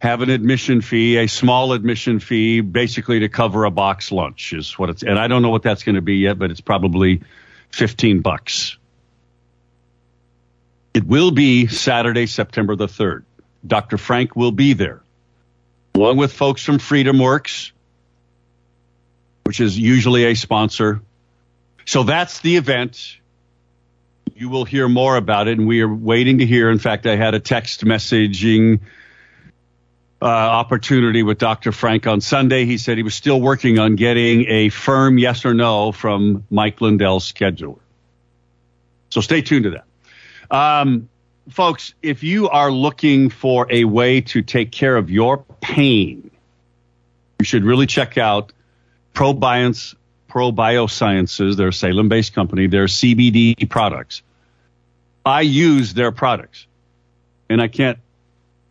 have 0.00 0.20
an 0.20 0.28
admission 0.28 0.82
fee, 0.82 1.16
a 1.16 1.28
small 1.28 1.72
admission 1.72 2.20
fee, 2.20 2.60
basically 2.60 3.20
to 3.20 3.30
cover 3.30 3.64
a 3.64 3.70
box 3.70 4.12
lunch 4.12 4.52
is 4.52 4.78
what 4.78 4.90
it's. 4.90 5.02
And 5.02 5.18
I 5.18 5.28
don't 5.28 5.40
know 5.40 5.48
what 5.48 5.62
that's 5.62 5.82
going 5.82 5.96
to 5.96 6.02
be 6.02 6.16
yet, 6.16 6.38
but 6.38 6.50
it's 6.50 6.60
probably 6.60 7.22
fifteen 7.70 8.20
bucks. 8.20 8.77
It 10.98 11.06
will 11.06 11.30
be 11.30 11.68
Saturday, 11.68 12.26
September 12.26 12.74
the 12.74 12.88
third. 12.88 13.24
Dr. 13.64 13.98
Frank 13.98 14.34
will 14.34 14.50
be 14.50 14.72
there, 14.72 15.00
along 15.94 16.16
with 16.16 16.32
folks 16.32 16.64
from 16.64 16.80
Freedom 16.80 17.20
Works, 17.20 17.70
which 19.44 19.60
is 19.60 19.78
usually 19.78 20.24
a 20.24 20.34
sponsor. 20.34 21.00
So 21.84 22.02
that's 22.02 22.40
the 22.40 22.56
event. 22.56 23.16
You 24.34 24.48
will 24.48 24.64
hear 24.64 24.88
more 24.88 25.16
about 25.16 25.46
it, 25.46 25.56
and 25.56 25.68
we 25.68 25.82
are 25.82 25.94
waiting 25.94 26.38
to 26.38 26.46
hear. 26.46 26.68
In 26.68 26.80
fact, 26.80 27.06
I 27.06 27.14
had 27.14 27.32
a 27.32 27.38
text 27.38 27.84
messaging 27.84 28.80
uh, 30.20 30.24
opportunity 30.24 31.22
with 31.22 31.38
Dr. 31.38 31.70
Frank 31.70 32.08
on 32.08 32.20
Sunday. 32.20 32.64
He 32.64 32.76
said 32.76 32.96
he 32.96 33.04
was 33.04 33.14
still 33.14 33.40
working 33.40 33.78
on 33.78 33.94
getting 33.94 34.46
a 34.48 34.68
firm 34.70 35.16
yes 35.16 35.44
or 35.44 35.54
no 35.54 35.92
from 35.92 36.42
Mike 36.50 36.80
Lindell's 36.80 37.32
scheduler. 37.32 37.78
So 39.10 39.20
stay 39.20 39.42
tuned 39.42 39.62
to 39.62 39.70
that. 39.70 39.84
Um, 40.50 41.08
folks, 41.50 41.94
if 42.02 42.22
you 42.22 42.48
are 42.48 42.70
looking 42.70 43.30
for 43.30 43.66
a 43.70 43.84
way 43.84 44.20
to 44.22 44.42
take 44.42 44.70
care 44.70 44.96
of 44.96 45.10
your 45.10 45.38
pain, 45.60 46.30
you 47.38 47.44
should 47.44 47.64
really 47.64 47.86
check 47.86 48.18
out 48.18 48.52
ProBiance, 49.14 49.94
ProBiosciences. 50.28 51.56
They're 51.56 51.68
a 51.68 51.72
Salem 51.72 52.08
based 52.08 52.34
company. 52.34 52.66
They're 52.66 52.86
CBD 52.86 53.68
products. 53.68 54.22
I 55.24 55.42
use 55.42 55.94
their 55.94 56.12
products 56.12 56.66
and 57.50 57.60
I 57.60 57.68
can't 57.68 57.98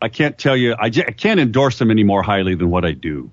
I 0.01 0.09
can't 0.09 0.38
tell 0.38 0.55
you, 0.55 0.75
I, 0.78 0.89
j- 0.89 1.05
I 1.07 1.11
can't 1.11 1.39
endorse 1.39 1.80
them 1.80 1.89
any 1.89 2.03
more 2.03 2.21
highly 2.21 2.55
than 2.55 2.69
what 2.69 2.86
I 2.86 2.91
do. 2.91 3.32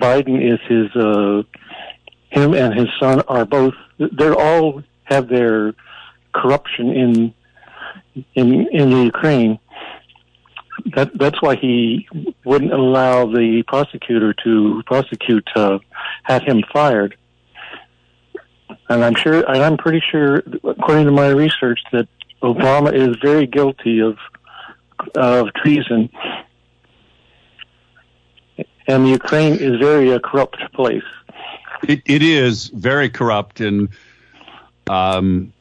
Biden 0.00 0.40
is 0.42 0.60
his. 0.68 0.94
Uh, 0.94 1.42
him 2.30 2.52
and 2.52 2.74
his 2.74 2.88
son 2.98 3.20
are 3.28 3.44
both. 3.44 3.74
They're 3.98 4.38
all 4.38 4.82
have 5.04 5.28
their 5.28 5.74
corruption 6.32 6.90
in 6.90 7.34
in 8.34 8.66
in 8.68 8.90
the 8.90 9.04
Ukraine. 9.04 9.58
That 10.96 11.16
that's 11.16 11.40
why 11.40 11.54
he 11.56 12.08
wouldn't 12.44 12.72
allow 12.72 13.26
the 13.26 13.62
prosecutor 13.66 14.34
to 14.44 14.82
prosecute. 14.86 15.48
Uh, 15.54 15.78
had 16.24 16.42
him 16.42 16.62
fired. 16.72 17.16
And 18.88 19.04
I'm 19.04 19.14
sure, 19.14 19.48
and 19.48 19.62
I'm 19.62 19.76
pretty 19.76 20.02
sure, 20.10 20.42
according 20.62 21.06
to 21.06 21.10
my 21.10 21.28
research, 21.28 21.80
that 21.92 22.08
Obama 22.42 22.92
is 22.92 23.16
very 23.22 23.46
guilty 23.46 24.00
of 24.00 24.18
of 25.16 25.52
treason, 25.54 26.10
and 28.86 29.08
Ukraine 29.08 29.54
is 29.54 29.78
very 29.78 30.10
a 30.10 30.20
corrupt 30.20 30.58
place. 30.72 31.02
It, 31.86 32.02
it 32.06 32.22
is 32.22 32.68
very 32.68 33.10
corrupt, 33.10 33.60
and 33.60 33.88
um, 34.88 35.52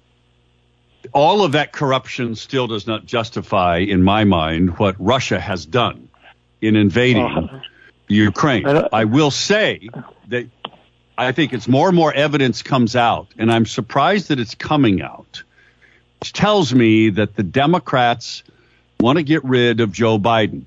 all 1.14 1.44
of 1.44 1.52
that 1.54 1.72
corruption 1.74 2.36
still 2.36 2.68
does 2.68 2.88
not 2.88 3.06
justify, 3.06 3.78
in 3.78 4.04
my 4.04 4.24
mind, 4.24 4.78
what 4.78 4.96
Russia 5.00 5.40
has 5.40 5.66
done 5.66 6.10
in 6.62 6.76
invading 6.76 7.26
Uh, 7.26 7.60
Ukraine. 8.08 8.66
I 8.68 8.88
I 8.92 9.06
will 9.06 9.32
say 9.32 9.90
that 10.28 10.46
I 11.18 11.32
think 11.32 11.54
it's 11.54 11.68
more 11.68 11.88
and 11.88 11.96
more 11.96 12.14
evidence 12.14 12.62
comes 12.62 12.96
out, 12.96 13.28
and 13.38 13.52
I'm 13.52 13.66
surprised 13.66 14.30
that 14.30 14.40
it's 14.40 14.56
coming 14.56 15.02
out, 15.02 15.44
which 16.20 16.34
tells 16.34 16.74
me 16.74 17.10
that 17.12 17.36
the 17.36 17.44
Democrats 17.44 18.44
want 19.00 19.18
to 19.18 19.24
get 19.24 19.44
rid 19.44 19.80
of 19.80 19.92
Joe 19.92 20.18
Biden. 20.20 20.64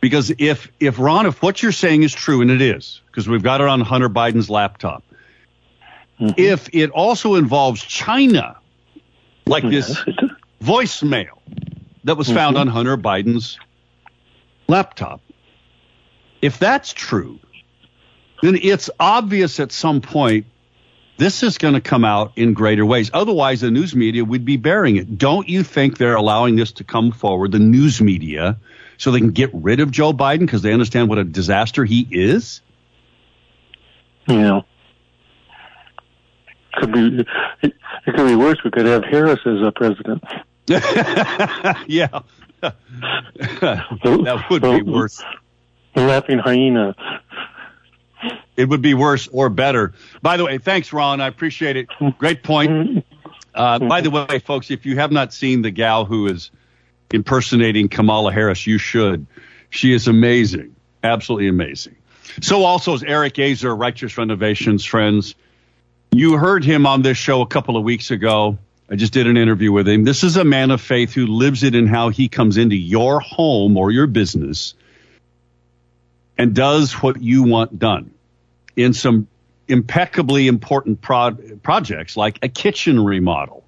Because 0.00 0.32
if, 0.38 0.70
if 0.80 0.98
Ron, 0.98 1.26
if 1.26 1.42
what 1.42 1.62
you're 1.62 1.72
saying 1.72 2.02
is 2.02 2.12
true, 2.12 2.40
and 2.40 2.50
it 2.50 2.62
is, 2.62 3.02
because 3.06 3.28
we've 3.28 3.42
got 3.42 3.60
it 3.60 3.68
on 3.68 3.80
Hunter 3.80 4.08
Biden's 4.08 4.48
laptop, 4.48 5.02
mm-hmm. 6.18 6.32
if 6.38 6.74
it 6.74 6.90
also 6.90 7.34
involves 7.34 7.82
China, 7.82 8.56
like 9.46 9.64
this 9.64 9.88
Yes, 9.88 10.04
it- 10.06 10.30
voicemail 10.62 11.38
that 12.04 12.16
was 12.16 12.30
found 12.30 12.56
mm-hmm. 12.56 12.68
on 12.68 12.74
Hunter 12.74 12.96
Biden's 12.96 13.58
laptop. 14.68 15.20
If 16.40 16.58
that's 16.58 16.92
true, 16.92 17.38
then 18.42 18.58
it's 18.62 18.88
obvious 18.98 19.60
at 19.60 19.72
some 19.72 20.00
point 20.00 20.46
this 21.18 21.42
is 21.42 21.58
going 21.58 21.74
to 21.74 21.82
come 21.82 22.02
out 22.02 22.32
in 22.36 22.54
greater 22.54 22.86
ways. 22.86 23.10
Otherwise, 23.12 23.60
the 23.60 23.70
news 23.70 23.94
media 23.94 24.24
would 24.24 24.46
be 24.46 24.56
bearing 24.56 24.96
it. 24.96 25.18
Don't 25.18 25.46
you 25.46 25.62
think 25.62 25.98
they're 25.98 26.16
allowing 26.16 26.56
this 26.56 26.72
to 26.72 26.84
come 26.84 27.12
forward, 27.12 27.52
the 27.52 27.58
news 27.58 28.00
media, 28.00 28.56
so 29.00 29.10
they 29.10 29.18
can 29.18 29.30
get 29.30 29.50
rid 29.52 29.80
of 29.80 29.90
Joe 29.90 30.12
Biden 30.12 30.40
because 30.40 30.62
they 30.62 30.72
understand 30.72 31.08
what 31.08 31.18
a 31.18 31.24
disaster 31.24 31.84
he 31.84 32.06
is? 32.10 32.60
you 34.30 34.40
know, 34.40 34.64
could 36.74 36.92
be 36.92 37.26
it, 37.62 37.74
it 38.06 38.14
could 38.14 38.26
be 38.26 38.36
worse. 38.36 38.62
We 38.64 38.70
could 38.70 38.86
have 38.86 39.04
Harris 39.04 39.40
as 39.44 39.60
a 39.62 39.72
president. 39.72 40.22
yeah. 40.66 42.20
that 42.60 44.44
would 44.50 44.62
be 44.62 44.82
worse. 44.82 45.22
The 45.94 46.02
laughing 46.02 46.38
hyena. 46.38 46.94
It 48.56 48.68
would 48.68 48.82
be 48.82 48.94
worse 48.94 49.26
or 49.28 49.48
better. 49.48 49.94
By 50.22 50.36
the 50.36 50.44
way, 50.44 50.58
thanks, 50.58 50.92
Ron. 50.92 51.20
I 51.20 51.26
appreciate 51.26 51.76
it. 51.76 51.88
Great 52.18 52.42
point. 52.42 53.04
Uh, 53.52 53.80
by 53.80 54.00
the 54.00 54.10
way, 54.10 54.38
folks, 54.38 54.70
if 54.70 54.86
you 54.86 54.94
have 54.94 55.10
not 55.10 55.32
seen 55.32 55.60
the 55.60 55.72
gal 55.72 56.04
who 56.04 56.28
is 56.28 56.52
impersonating 57.12 57.88
Kamala 57.88 58.32
Harris, 58.32 58.66
you 58.66 58.78
should. 58.78 59.26
She 59.70 59.92
is 59.92 60.08
amazing. 60.08 60.74
Absolutely 61.02 61.48
amazing. 61.48 61.96
So 62.40 62.64
also 62.64 62.94
is 62.94 63.02
Eric 63.02 63.34
Azer, 63.34 63.76
Righteous 63.78 64.16
Renovations 64.16 64.84
friends. 64.84 65.34
You 66.12 66.36
heard 66.36 66.64
him 66.64 66.86
on 66.86 67.02
this 67.02 67.16
show 67.16 67.40
a 67.40 67.46
couple 67.46 67.76
of 67.76 67.84
weeks 67.84 68.10
ago. 68.10 68.58
I 68.90 68.96
just 68.96 69.12
did 69.12 69.28
an 69.28 69.36
interview 69.36 69.70
with 69.70 69.88
him. 69.88 70.04
This 70.04 70.24
is 70.24 70.36
a 70.36 70.44
man 70.44 70.70
of 70.72 70.80
faith 70.80 71.12
who 71.12 71.26
lives 71.26 71.62
it 71.62 71.74
in 71.74 71.86
how 71.86 72.08
he 72.08 72.28
comes 72.28 72.56
into 72.56 72.74
your 72.76 73.20
home 73.20 73.76
or 73.76 73.92
your 73.92 74.08
business 74.08 74.74
and 76.36 76.54
does 76.54 76.94
what 76.94 77.22
you 77.22 77.44
want 77.44 77.78
done 77.78 78.12
in 78.74 78.92
some 78.92 79.28
impeccably 79.68 80.48
important 80.48 81.00
projects 81.00 82.16
like 82.16 82.38
a 82.42 82.48
kitchen 82.48 82.98
remodel. 82.98 83.62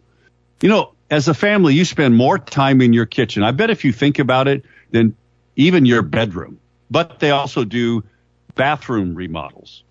You 0.61 0.69
know, 0.69 0.93
as 1.13 1.29
a 1.29 1.35
family, 1.35 1.75
you 1.75 1.85
spend 1.85 2.17
more 2.17 2.39
time 2.39 2.81
in 2.81 2.95
your 2.95 3.05
kitchen. 3.05 3.43
I 3.43 3.51
bet 3.51 3.69
if 3.69 3.85
you 3.85 3.93
think 3.93 4.19
about 4.19 4.49
it, 4.49 4.65
than 4.93 5.15
even 5.57 5.85
your 5.85 6.01
bedroom. 6.01 6.59
But 6.91 7.19
they 7.19 7.31
also 7.31 7.65
do 7.65 8.05
bathroom 8.55 9.15
remodels. 9.15 9.85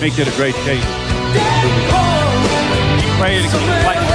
make 0.00 0.18
it 0.18 0.26
a 0.26 0.36
great 0.36 0.56
day. 0.66 0.80
Pray 3.18 3.40
to 3.40 3.48
keep 3.48 3.50
fighting 3.50 3.50
for 3.50 3.58
liberty. 3.58 4.11